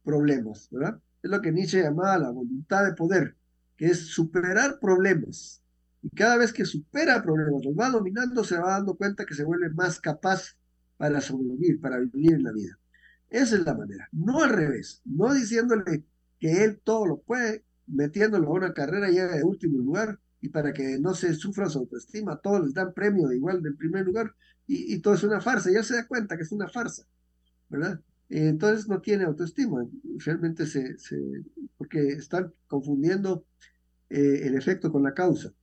[0.06, 1.02] problemas, ¿verdad?
[1.22, 3.36] Es lo que Nietzsche llamaba la voluntad de poder,
[3.76, 5.62] que es superar problemas.
[6.02, 9.44] Y cada vez que supera problemas, los va dominando, se va dando cuenta que se
[9.44, 10.56] vuelve más capaz
[10.96, 12.80] para sobrevivir, para vivir en la vida.
[13.30, 16.04] Esa es la manera, no al revés, no diciéndole
[16.40, 20.72] que él todo lo puede, metiéndolo a una carrera llega de último lugar, y para
[20.72, 24.34] que no se sufra su autoestima, todos les dan premio igual del primer lugar,
[24.68, 27.08] y, todo es una farsa, ya se da cuenta que es una farsa,
[27.70, 28.02] ¿verdad?
[28.30, 29.86] entonces no tiene autoestima,
[30.18, 30.98] realmente se,
[31.78, 33.46] porque están confundiendo
[34.10, 35.54] eh, el efecto con la causa.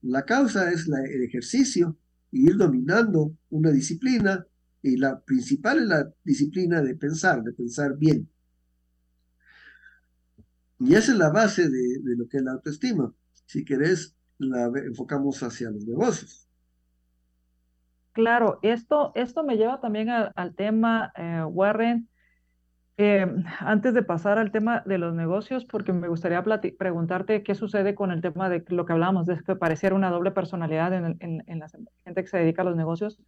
[0.00, 1.96] La causa es el ejercicio
[2.30, 4.46] y ir dominando una disciplina,
[4.84, 8.28] y la principal es la disciplina de pensar, de pensar bien.
[10.78, 13.10] Y esa es la base de, de lo que es la autoestima.
[13.46, 16.46] Si querés, la enfocamos hacia los negocios.
[18.12, 22.08] Claro, esto, esto me lleva también al tema, eh, Warren,
[23.58, 26.44] antes de pasar al tema de los negocios, porque me gustaría
[26.78, 30.30] preguntarte qué sucede con el tema de lo que hablábamos, de que pareciera una doble
[30.30, 31.68] personalidad en, en, la
[32.04, 33.18] gente que se dedica a los negocios.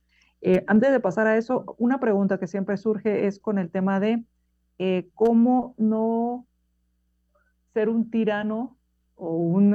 [0.43, 4.01] Eh, antes de pasar a eso, una pregunta que siempre surge es con el tema
[4.01, 4.25] de
[4.79, 6.47] eh, cómo no
[7.73, 8.77] ser un tirano
[9.15, 9.75] o un...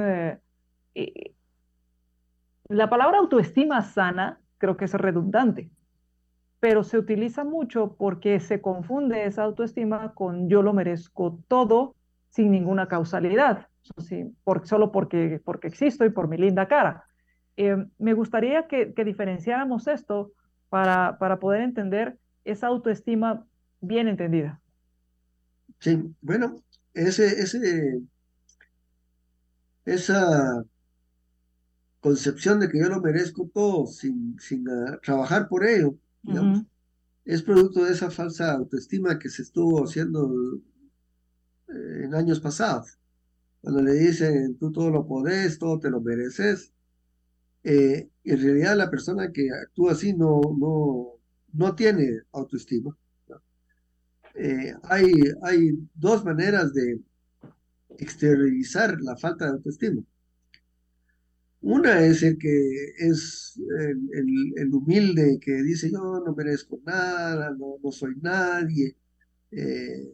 [2.68, 5.70] la palabra autoestima sana creo que es redundante
[6.62, 11.96] pero se utiliza mucho porque se confunde esa autoestima con yo lo merezco todo
[12.28, 13.66] sin ninguna causalidad,
[14.62, 17.06] solo porque, porque existo y por mi linda cara.
[17.56, 20.30] Eh, me gustaría que, que, diferenciáramos esto
[20.72, 23.46] para, para poder entender esa autoestima
[23.82, 24.58] bien entendida.
[25.80, 28.00] Sí, bueno, ese, ese,
[29.84, 30.64] esa
[32.00, 35.94] concepción de que yo lo merezco todo sin, sin uh, trabajar por ello,
[37.26, 40.32] es producto de esa falsa autoestima que se estuvo haciendo
[41.68, 42.98] eh, en años pasados.
[43.60, 46.71] Cuando le dicen, tú todo lo podés, todo te lo mereces.
[47.64, 51.12] Eh, en realidad la persona que actúa así no, no,
[51.52, 52.96] no tiene autoestima.
[54.34, 57.00] Eh, hay, hay dos maneras de
[57.98, 60.02] exteriorizar la falta de autoestima.
[61.60, 62.50] Una es el que
[62.98, 63.60] es
[64.56, 68.96] el, humilde que dice yo no merezco nada, no, no soy nadie,
[69.52, 70.12] eh,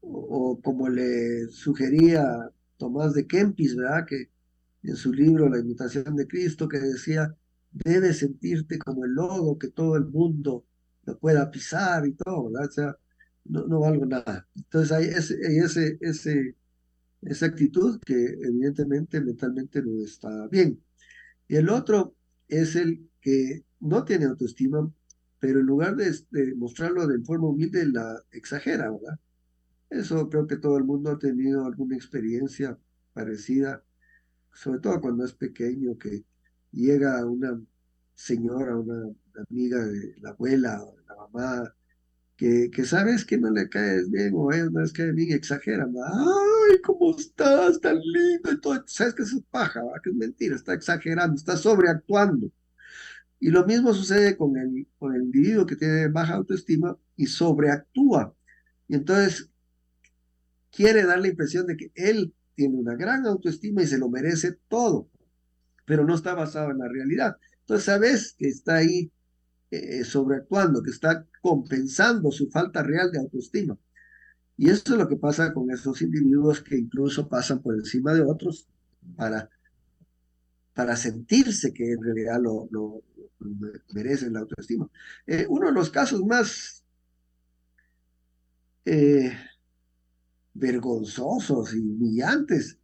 [0.00, 2.24] o, como le sugería
[2.78, 4.06] Tomás de Kempis, ¿verdad?
[4.06, 4.30] Que
[4.82, 7.34] en su libro La imitación de Cristo, que decía,
[7.70, 10.66] debes sentirte como el lodo, que todo el mundo
[11.04, 12.68] lo pueda pisar y todo, ¿verdad?
[12.68, 12.96] O sea,
[13.44, 14.46] no, no valgo nada.
[14.56, 16.56] Entonces hay ese, ese, ese
[17.22, 20.82] esa actitud que evidentemente mentalmente no está bien.
[21.48, 22.16] Y el otro
[22.48, 24.92] es el que no tiene autoestima,
[25.38, 26.12] pero en lugar de,
[26.56, 29.18] mostrarlo de forma humilde, la exagera, ¿verdad?
[29.90, 32.78] Eso creo que todo el mundo ha tenido alguna experiencia
[33.12, 33.84] parecida,
[34.52, 36.24] sobre todo cuando es pequeño, que
[36.72, 37.60] llega una
[38.14, 39.14] señora, una
[39.48, 41.74] amiga de la abuela la mamá,
[42.36, 46.80] que, sabes que no le caes bien o ellos no les cae bien, exageran, ay,
[46.82, 47.80] ¿cómo estás?
[47.80, 51.56] Tan lindo y todo, sabes que eso es paja, que es mentira, está exagerando, está
[51.56, 52.50] sobreactuando.
[53.38, 58.34] Y lo mismo sucede con el, con el individuo que tiene baja autoestima y sobreactúa.
[58.88, 59.50] Y entonces
[60.70, 64.58] quiere dar la impresión de que él tiene una gran autoestima y se lo merece
[64.68, 65.08] todo,
[65.86, 67.36] pero no está basado en la realidad.
[67.60, 69.10] Entonces sabes que está ahí
[69.70, 73.78] eh, sobreactuando, que está compensando su falta real de autoestima.
[74.56, 78.22] Y esto es lo que pasa con esos individuos que incluso pasan por encima de
[78.22, 78.68] otros
[79.16, 79.48] para,
[80.74, 83.02] para sentirse que en realidad lo, lo,
[83.92, 84.88] merecen la autoestima.
[85.26, 86.84] Eh, uno de los casos más
[88.84, 89.32] eh,
[90.54, 92.78] vergonzosos y humillantes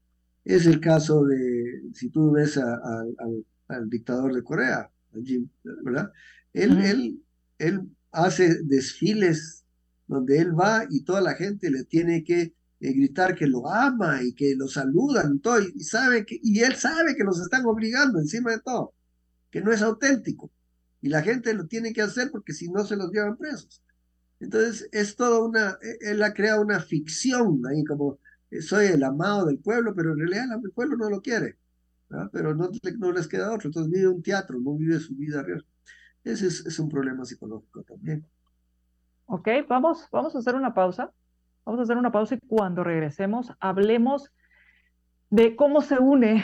[0.45, 4.91] es el caso de, si tú ves al dictador de Corea,
[5.83, 6.11] ¿verdad?
[6.55, 7.23] Él,
[7.59, 9.65] él, hace desfiles
[10.07, 14.23] donde él va y toda la gente le tiene que eh, gritar que lo ama
[14.23, 17.67] y que lo saludan y todo, y, sabe que, y él sabe que los están
[17.67, 18.95] obligando encima de todo,
[19.51, 20.51] que no es auténtico.
[21.03, 23.83] Y la gente lo tiene que hacer porque si no se los llevan presos.
[24.41, 28.19] Entonces, es toda una, e, él ha creado una ficción ahí, como
[28.51, 31.57] eh, soy el amado del pueblo, pero en realidad el pueblo no lo quiere,
[32.33, 35.65] pero no, no, les queda otro, entonces vive un teatro, no vive su vida real.
[36.25, 38.25] Ese es, es un problema psicológico también.
[39.27, 41.13] Ok, vamos, vamos a hacer una pausa.
[41.65, 44.33] Vamos a hacer una pausa y cuando regresemos hablemos
[45.29, 46.43] de cómo se une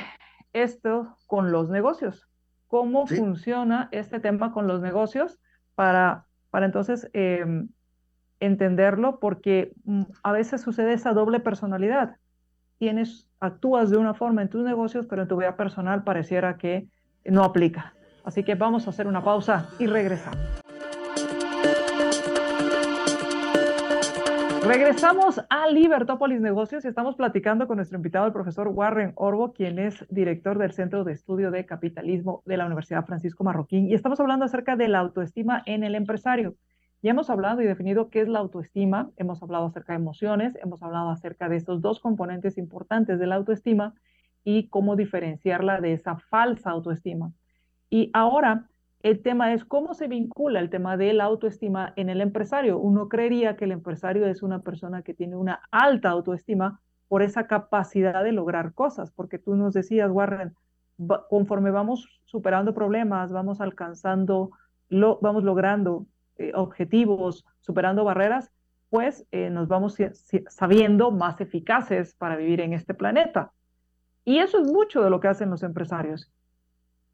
[0.53, 2.29] esto con los negocios,
[2.69, 5.39] cómo funciona este tema con los negocios
[5.75, 7.71] para, para entonces em,
[8.45, 12.17] entenderlo, porque mm, a veces sucede esa doble personalidad.
[12.79, 16.89] Tienes, actúas de una forma en tus negocios, pero en tu vida personal pareciera que
[17.25, 17.95] no aplica.
[18.25, 20.39] Así que vamos a hacer una pausa y regresamos.
[24.67, 29.79] Regresamos a Libertópolis Negocios y estamos platicando con nuestro invitado, el profesor Warren Orbo, quien
[29.79, 33.91] es director del Centro de Estudio de Capitalismo de la Universidad Francisco Marroquín.
[33.91, 36.55] Y estamos hablando acerca de la autoestima en el empresario.
[37.05, 40.83] Ya hemos hablado y definido qué es la autoestima, hemos hablado acerca de emociones, hemos
[40.83, 43.93] hablado acerca de estos dos componentes importantes de la autoestima
[44.43, 47.31] y cómo diferenciarla de esa falsa autoestima.
[47.91, 48.71] Y ahora
[49.03, 52.79] el tema es cómo se vincula el tema de la autoestima en el empresario.
[52.79, 57.47] Uno creería que el empresario es una persona que tiene una alta autoestima por esa
[57.47, 60.55] capacidad de lograr cosas, porque tú nos decías, Warren,
[61.29, 64.53] conforme vamos superando problemas, vamos alcanzando,
[64.89, 68.51] lo, vamos logrando eh, objetivos, superando barreras,
[68.91, 69.97] pues eh, nos vamos
[70.49, 73.53] sabiendo más eficaces para vivir en este planeta.
[74.25, 76.33] Y eso es mucho de lo que hacen los empresarios.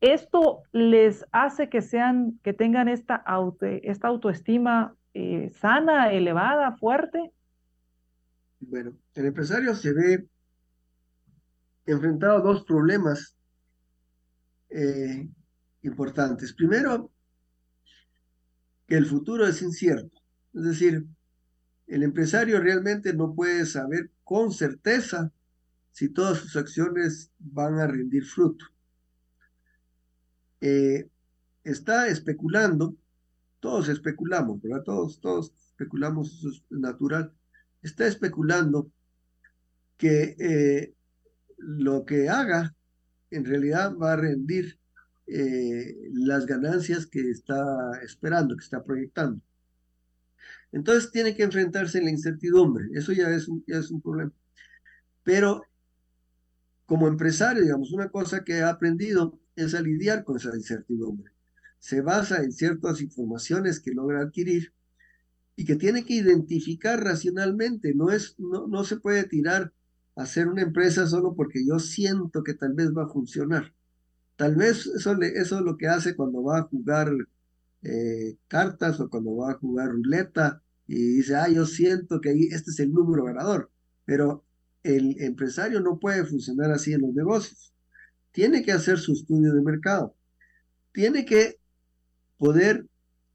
[0.00, 3.22] Esto les hace que sean, que tengan esta,
[3.82, 7.30] esta autoestima eh, sana, elevada, fuerte.
[8.60, 10.26] Bueno, el empresario se ve
[11.84, 13.36] enfrentado a dos problemas
[15.82, 16.54] importantes.
[16.54, 17.10] Primero,
[18.90, 20.20] que el futuro es incierto.
[20.52, 21.06] Es decir,
[21.86, 25.32] el empresario realmente no puede saber con certeza
[25.92, 28.64] si todas sus acciones van a rendir fruto.
[30.60, 31.08] Eh,
[31.62, 32.96] está especulando,
[33.60, 34.82] todos especulamos, ¿verdad?
[34.82, 37.32] Todos, todos especulamos, eso es natural.
[37.82, 38.90] Está especulando
[39.98, 40.94] que eh,
[41.58, 42.74] lo que haga
[43.30, 44.79] en realidad va a rendir
[45.32, 47.56] eh, las ganancias que está
[48.02, 49.40] esperando, que está proyectando.
[50.72, 54.32] Entonces tiene que enfrentarse a la incertidumbre, eso ya es un, es un problema.
[55.22, 55.62] Pero
[56.84, 61.30] como empresario, digamos, una cosa que ha aprendido es a lidiar con esa incertidumbre.
[61.78, 64.72] Se basa en ciertas informaciones que logra adquirir
[65.54, 67.94] y que tiene que identificar racionalmente.
[67.94, 69.72] No, es, no, no se puede tirar
[70.16, 73.72] a hacer una empresa solo porque yo siento que tal vez va a funcionar.
[74.40, 77.12] Tal vez eso, eso es lo que hace cuando va a jugar
[77.82, 82.70] eh, cartas o cuando va a jugar ruleta y dice, ah, yo siento que este
[82.70, 83.70] es el número ganador.
[84.06, 84.42] Pero
[84.82, 87.74] el empresario no puede funcionar así en los negocios.
[88.32, 90.16] Tiene que hacer su estudio de mercado.
[90.94, 91.58] Tiene que
[92.38, 92.86] poder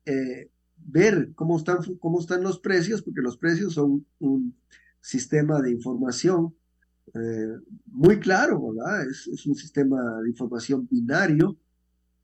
[0.07, 4.57] eh, ver cómo están, cómo están los precios, porque los precios son un
[5.01, 6.55] sistema de información
[7.13, 9.07] eh, muy claro, ¿verdad?
[9.09, 11.57] Es, un sistema de información binario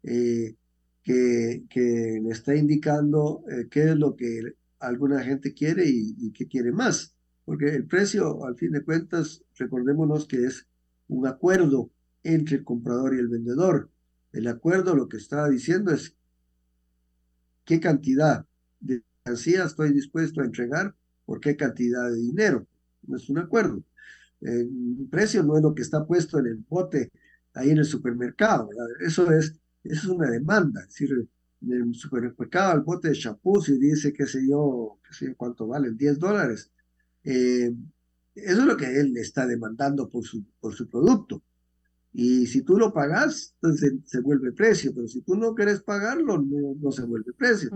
[0.04, 0.56] eh,
[1.04, 6.48] que, que, le está indicando eh, qué es lo que alguna gente quiere y, qué
[6.48, 7.16] quiere más.
[7.46, 10.68] Porque el precio, al fin de cuentas, recordémonos que es
[11.08, 11.92] un acuerdo
[12.24, 13.90] entre el comprador y el vendedor.
[14.34, 16.16] El acuerdo lo que está diciendo es
[17.66, 18.46] qué cantidad
[18.80, 22.68] de mercancía estoy dispuesto a entregar por qué cantidad de dinero.
[23.04, 23.84] No es un acuerdo.
[24.42, 27.12] El precio no es lo que está puesto en el bote
[27.54, 28.70] ahí en el supermercado.
[29.00, 30.82] Eso es, eso es una demanda.
[30.82, 31.28] Es decir,
[31.62, 35.36] en el supermercado el bote de champú si dice, qué sé yo, qué sé yo
[35.38, 36.72] cuánto vale, 10 dólares.
[37.24, 37.72] Eh,
[38.34, 41.44] eso es lo que él está demandando por su, por su producto.
[42.14, 46.42] Y si tú lo pagas, entonces se, vuelve precio, pero si tú no quieres pagarlo,
[46.42, 47.70] no, no se vuelve precio.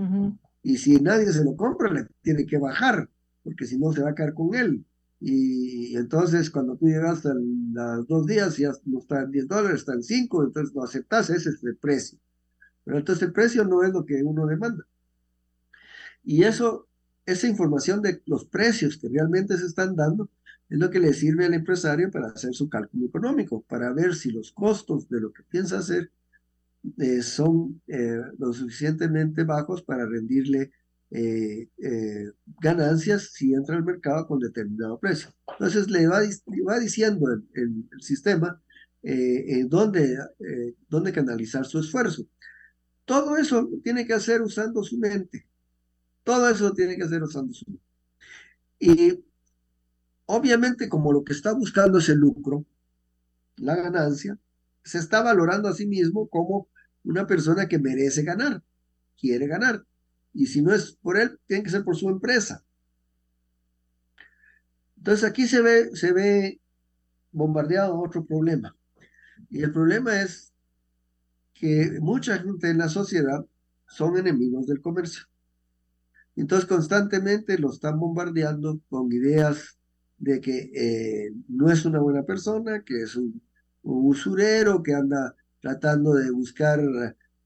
[0.62, 3.10] Y si nadie se lo compra, le tiene que bajar,
[3.44, 4.84] porque si no se va a caer con él.
[5.20, 9.80] Y entonces cuando tú llegas a los dos días ya no está en 10 dólares,
[9.80, 12.20] está en 5, entonces no aceptas, ese es el precio.
[12.84, 14.86] Pero entonces el precio no es lo que uno demanda.
[16.24, 16.88] Y eso,
[17.26, 20.30] esa información de los precios que realmente se están dando,
[20.70, 24.32] es lo que le sirve al empresario para hacer su cálculo económico, para ver si
[24.32, 26.12] los costos de lo que piensa hacer
[26.98, 30.72] eh, son eh, lo suficientemente bajos para rendirle
[31.12, 35.30] eh, eh, ganancias si entra al mercado con determinado precio.
[35.48, 36.20] Entonces le va,
[36.68, 38.62] va diciendo el, sistema
[39.04, 40.18] eh, dónde,
[40.90, 42.26] dónde canalizar su esfuerzo.
[43.06, 45.48] Todo eso tiene que hacer usando su mente.
[46.24, 47.66] Todo eso tiene que hacer usando su
[48.80, 49.24] Y
[50.26, 52.66] obviamente como lo que está buscando es el lucro,
[53.58, 54.38] la ganancia,
[54.84, 56.68] se está valorando a sí mismo como
[57.04, 58.64] una persona que merece ganar,
[59.18, 59.86] quiere ganar.
[60.36, 62.64] Y si no es por él, tiene que ser por su empresa.
[64.98, 66.60] Entonces aquí se ve, se ve
[67.32, 68.76] bombardeado otro problema.
[69.50, 70.54] Y el problema es
[71.54, 73.46] que mucha gente en la sociedad
[73.88, 75.24] son enemigos del comercio.
[76.36, 79.78] Entonces constantemente lo están bombardeando con ideas
[80.18, 83.42] de que eh, no es una buena persona, que es un,
[83.84, 86.80] usurero, que anda tratando de buscar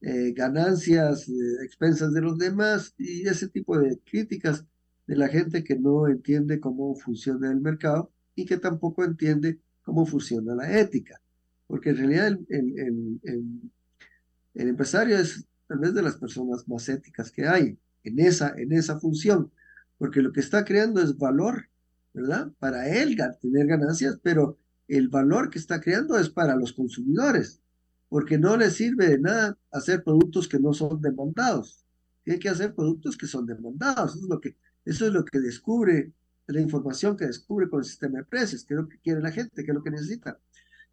[0.01, 1.33] eh, ganancias, eh,
[1.63, 4.65] expensas de los demás y ese tipo de críticas
[5.07, 10.05] de la gente que no entiende cómo funciona el mercado y que tampoco entiende cómo
[10.05, 11.19] funciona la ética.
[11.67, 17.47] Porque en realidad el, el, empresario es tal vez de las personas más éticas que
[17.47, 19.51] hay en esa, en esa función,
[19.97, 21.67] porque lo que está creando es valor,
[22.13, 22.51] ¿verdad?
[22.59, 27.61] Para él tener ganancias, pero el valor que está creando es para los consumidores
[28.09, 31.85] porque no le sirve de nada hacer productos que no son demandados.
[32.23, 34.15] Tiene que hacer productos que son demandados.
[34.15, 36.11] Eso es lo que, eso es lo que descubre,
[36.47, 39.31] la información que descubre con el sistema de precios, qué es lo que quiere la
[39.31, 40.39] gente, qué es lo que necesita.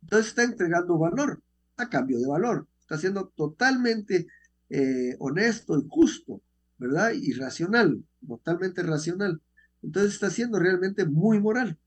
[0.03, 1.43] Entonces está entregando valor
[1.79, 2.69] a cambio de valor.
[2.81, 4.27] Está siendo totalmente
[4.69, 6.43] eh, honesto y justo,
[6.77, 7.13] ¿verdad?
[7.15, 9.41] Y racional, totalmente racional.
[9.83, 11.79] Entonces está siendo realmente muy moral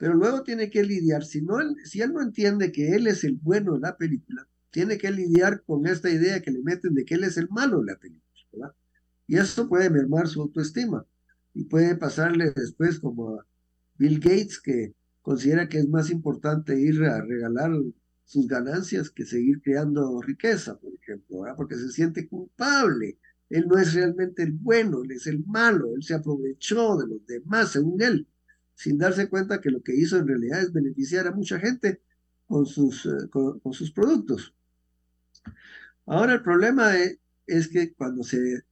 [0.00, 3.34] pero luego tiene que lidiar, si, no, si él no entiende que él es el
[3.34, 7.16] bueno de la película, tiene que lidiar con esta idea que le meten de que
[7.16, 8.74] él es el malo de la película, ¿verdad?
[9.26, 11.04] Y eso puede mermar su autoestima
[11.52, 13.46] y puede pasarle después como a
[13.98, 17.70] Bill Gates que considera que es más importante ir a regalar
[18.24, 21.56] sus ganancias que seguir creando riqueza, por ejemplo, ¿verdad?
[21.58, 23.18] porque se siente culpable.
[23.50, 27.26] Él no es realmente el bueno, él es el malo, él se aprovechó de los
[27.26, 28.26] demás, según él
[28.80, 32.00] sin darse cuenta que lo que hizo en realidad es beneficiar a mucha gente
[32.46, 34.54] con sus, eh, con, sus productos.
[36.06, 38.64] Ahora el problema es, que cuando se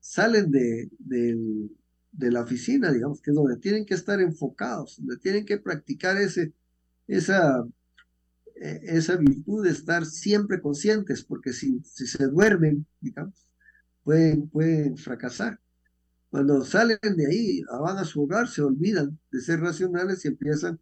[0.00, 5.46] salen de, de, la oficina, digamos, que es donde tienen que estar enfocados, donde tienen
[5.46, 6.52] que practicar ese,
[7.06, 7.64] esa,
[8.56, 13.46] e, esa virtud de estar siempre conscientes, porque si, si se duermen, digamos,
[14.02, 15.61] pueden, pueden fracasar.
[16.32, 20.80] Cuando salen de ahí, van a su hogar, se olvidan de ser racionales y empiezan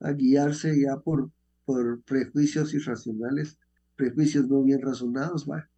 [0.00, 1.30] a guiarse ya por,
[1.64, 3.58] por prejuicios irracionales,
[3.96, 5.70] prejuicios no bien razonados, ¿va?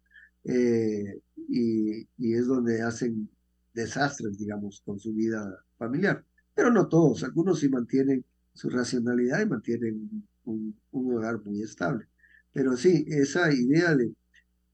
[0.43, 3.29] Eh, y, y, es donde hacen
[3.73, 5.41] desastres, digamos, con su vida
[5.77, 6.25] familiar.
[6.53, 12.09] Pero no todos, algunos sí mantienen su racionalidad y mantienen un, un hogar muy estable.
[12.51, 14.13] Pero sí, esa idea de,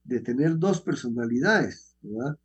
[0.05, 2.39] de tener dos personalidades, ¿verdad?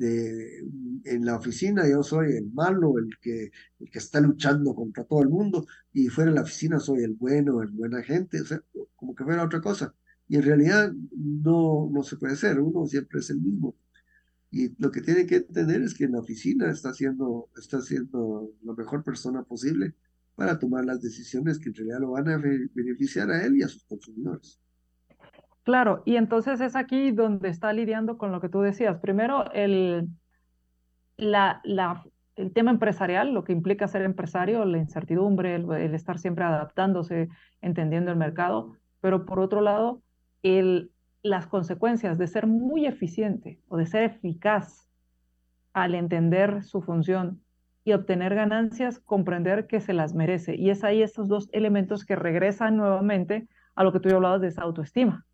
[0.00, 0.64] De,
[1.04, 5.22] en la oficina yo soy el malo, el que, el que está luchando contra todo
[5.22, 8.62] el mundo, y fuera de la oficina soy el bueno, el buena gente, o sea,
[8.96, 9.94] como que fuera otra cosa.
[10.26, 13.76] Y en realidad no, no se puede ser, uno siempre es el mismo.
[14.50, 18.52] Y lo que tiene que entender es que en la oficina está siendo, está siendo
[18.62, 19.94] la mejor persona posible
[20.34, 23.68] para tomar las decisiones que en realidad lo van a beneficiar a él y a
[23.68, 24.58] sus consumidores.
[25.70, 28.98] Claro, y entonces es aquí donde está lidiando con lo que tú decías.
[28.98, 30.08] Primero, el,
[31.16, 37.28] el tema empresarial, lo que implica ser empresario, la incertidumbre, el, estar siempre adaptándose,
[37.60, 40.02] entendiendo el mercado, pero por otro lado,
[40.42, 40.90] el,
[41.22, 44.88] las consecuencias de ser muy eficiente o de ser eficaz
[45.72, 47.44] al entender su función
[47.84, 50.56] y obtener ganancias, comprender que se las merece.
[50.56, 53.46] Y es ahí estos dos elementos que regresan nuevamente
[53.76, 55.26] a lo que tú hablabas de esa autoestima.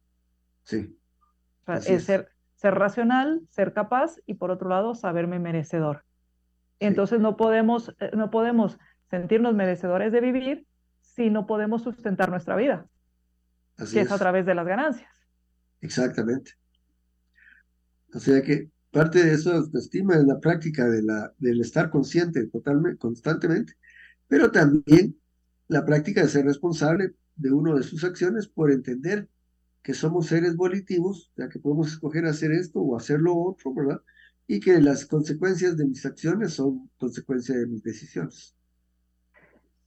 [0.67, 0.99] Sí.
[1.87, 6.05] es, Ser, ser racional, ser capaz y por otro lado saberme merecedor.
[6.81, 10.67] Entonces no podemos, eh, no podemos sentirnos merecedores de vivir
[11.01, 12.87] si no podemos sustentar nuestra vida,
[13.93, 14.11] que es.
[14.11, 15.11] a través de las ganancias.
[15.81, 16.53] Exactamente.
[18.13, 22.47] O sea que parte de eso autoestima es la práctica de la, del estar consciente
[22.49, 23.75] totalmente, constantemente,
[24.27, 25.17] pero también
[25.69, 29.29] la práctica de ser responsable de uno de sus acciones por entender
[29.87, 34.01] que somos seres volitivos, ya que podemos escoger hacer esto o hacer lo otro, ¿verdad?
[34.49, 38.57] Y que las consecuencias de mis acciones son consecuencia de mis decisiones.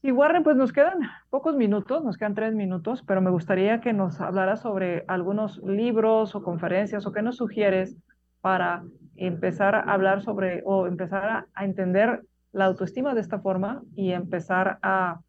[0.02, 3.92] Y Warren, pues nos quedan pocos minutos, nos quedan tres minutos, pero me gustaría que
[3.92, 7.98] nos hablara sobre algunos libros o conferencias o qué nos sugieres
[8.40, 8.86] para
[9.18, 12.24] empezar a hablar sobre o empezar a, entender
[12.54, 15.20] la autoestima de esta forma y empezar a,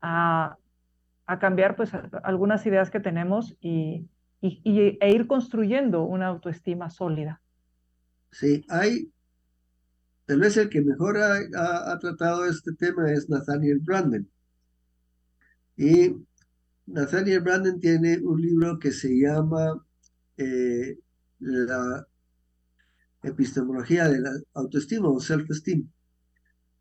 [0.00, 0.56] a,
[1.26, 1.92] a cambiar pues
[2.22, 4.08] algunas ideas que tenemos y,
[4.40, 7.40] y, e ir construyendo una autoestima sólida.
[8.30, 9.12] Sí, hay,
[10.26, 14.28] tal vez el que mejor ha, tratado este tema es Nathaniel Branden.
[15.76, 16.16] Y
[16.86, 19.84] Nathaniel Branden tiene un libro que se llama
[20.36, 20.98] eh,
[21.38, 22.06] La
[23.22, 25.88] epistemología de la autoestima o self-esteem.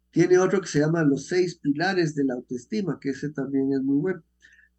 [0.10, 3.82] Tiene otro que se llama Los seis pilares de la autoestima, que ese también es
[3.82, 4.24] muy bueno.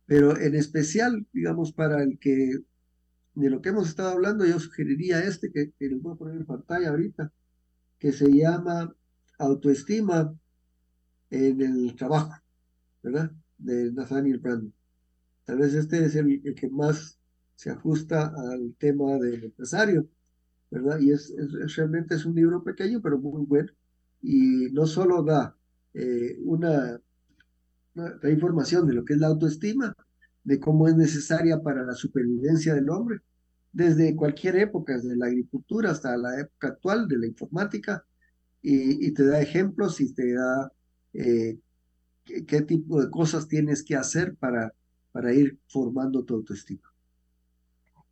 [0.07, 2.59] Pero en especial, digamos, para el que
[3.34, 6.36] de lo que hemos estado hablando, yo sugeriría este que, que les voy a poner
[6.36, 7.32] en pantalla ahorita,
[7.98, 8.94] que se llama
[9.38, 10.34] Autoestima
[11.30, 12.32] en el trabajo,
[13.03, 13.32] ¿verdad?
[13.57, 14.74] De Nathaniel Brandon.
[15.44, 17.18] Tal vez este es el, que más
[17.55, 20.07] se ajusta al tema del empresario,
[20.70, 21.00] ¿verdad?
[21.00, 21.34] Y es,
[21.76, 23.70] realmente es un libro pequeño, pero muy bueno.
[24.20, 25.57] Y no solo da
[25.94, 27.00] eh, una,
[27.95, 29.95] una, información de lo que es la autoestima,
[30.45, 33.20] de cómo es necesaria para la supervivencia del hombre,
[33.72, 38.05] desde cualquier época, desde la agricultura hasta la época actual de la informática,
[38.64, 40.70] y, te da ejemplos y te da
[41.14, 41.59] eh,
[42.24, 44.72] qué, tipo de cosas tienes que hacer para,
[45.11, 46.93] para ir formando tu autoestima.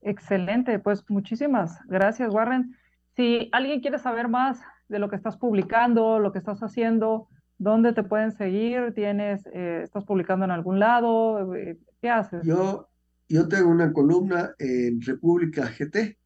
[0.03, 2.74] Excelente, pues muchísimas gracias, Warren.
[3.14, 7.28] Si alguien quiere saber más de lo que estás publicando, lo que estás haciendo,
[7.61, 8.92] ¿dónde te pueden seguir?
[8.94, 11.54] ¿Tienes, eh, estás publicando en algún lado?
[11.54, 12.42] Eh, ¿Qué haces?
[12.42, 12.88] Yo,
[13.28, 16.18] yo tengo una columna en República GT,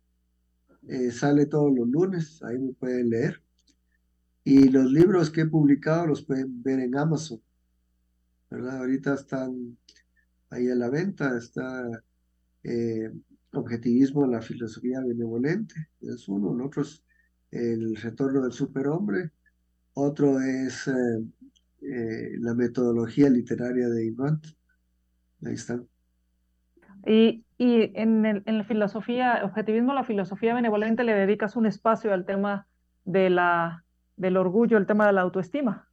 [0.88, 3.42] eh, sale todos los lunes, ahí me pueden leer.
[4.44, 7.40] Y los libros que he publicado los pueden ver en Amazon,
[8.48, 8.78] ¿verdad?
[8.78, 9.76] Ahorita están
[10.50, 11.84] ahí a la venta, está
[12.62, 13.10] eh,
[13.52, 17.04] Objetivismo en la filosofía benevolente, es uno, el otro es
[17.50, 19.30] El retorno del superhombre,
[19.94, 24.44] otro es eh, la metodología literaria de Imant.
[25.44, 25.86] Ahí están.
[27.06, 32.12] Y, y en, el, en la filosofía, objetivismo, la filosofía benevolente, le dedicas un espacio
[32.12, 32.66] al tema
[33.04, 33.84] de la,
[34.16, 35.88] del orgullo, el tema de la autoestima.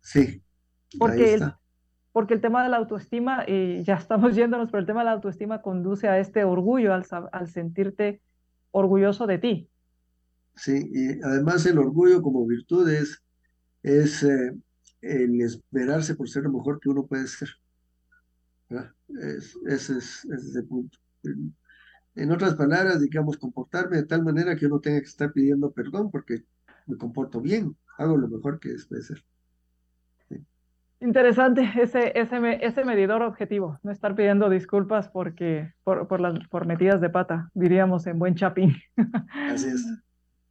[0.00, 0.42] Sí.
[0.98, 1.52] Porque, El,
[2.12, 5.12] porque el tema de la autoestima, y ya estamos yéndonos, pero el tema de la
[5.12, 8.22] autoestima conduce a este orgullo, al, al sentirte
[8.70, 9.70] orgulloso de ti.
[10.56, 13.22] Sí, y además el orgullo como virtud es,
[13.82, 14.52] es eh,
[15.00, 17.48] el esperarse por ser lo mejor que uno puede ser.
[18.68, 20.98] Es, ese es, ese punto.
[22.14, 26.10] En, otras palabras, digamos, comportarme de tal manera que uno tenga que estar pidiendo perdón
[26.10, 26.44] porque
[26.86, 29.24] me comporto bien, hago lo mejor que puede ser.
[31.00, 36.66] Interesante ese, ese, ese medidor objetivo, no estar pidiendo disculpas porque, por, por, las, por
[36.66, 38.74] metidas de pata, diríamos en buen chapín.
[39.48, 39.86] Así es.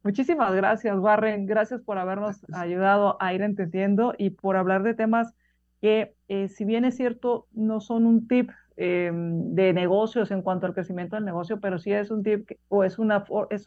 [0.08, 1.44] Muchísimas gracias, Warren.
[1.44, 5.34] Gracias por habernos ayudado a ir entendiendo y por hablar de temas
[5.82, 8.48] que eh, si bien es cierto, no son un tip
[8.78, 12.84] eh, de negocios en cuanto al crecimiento del negocio, pero sí es un tip o
[12.84, 13.66] es una es,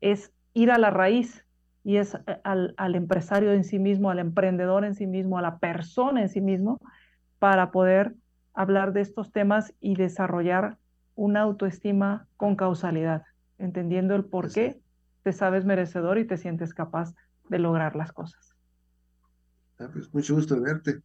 [0.00, 1.44] es ir a la raíz
[1.82, 5.42] y es eh, al, al, empresario en sí mismo, al emprendedor en sí mismo, a
[5.42, 6.78] la persona en sí mismo,
[7.40, 8.14] para poder
[8.54, 10.78] hablar de estos temas y desarrollar
[11.16, 13.24] una autoestima con causalidad,
[13.58, 14.80] entendiendo el por qué
[15.22, 17.14] te sabes merecedor y te sientes capaz
[17.48, 18.54] de lograr las cosas.
[19.78, 21.00] Ah, pues mucho gusto verte.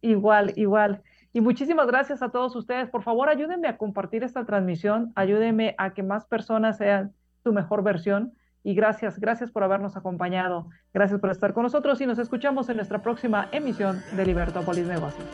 [0.00, 1.02] Igual, igual.
[1.32, 2.88] Y muchísimas gracias a todos ustedes.
[2.88, 7.82] Por favor, ayúdenme a compartir esta transmisión, ayúdenme a que más personas sean su mejor
[7.82, 8.32] versión.
[8.64, 10.68] Y gracias, gracias por habernos acompañado.
[10.92, 15.26] Gracias por estar con nosotros y nos escuchamos en nuestra próxima emisión de Libertópolis Negocios.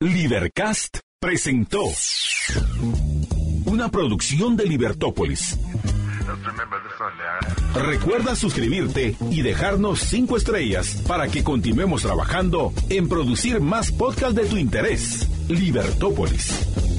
[0.00, 1.82] Libercast presentó
[3.64, 5.58] una producción de Libertópolis.
[7.74, 14.44] Recuerda suscribirte y dejarnos 5 estrellas para que continuemos trabajando en producir más podcasts de
[14.44, 15.26] tu interés.
[15.48, 16.93] Libertópolis.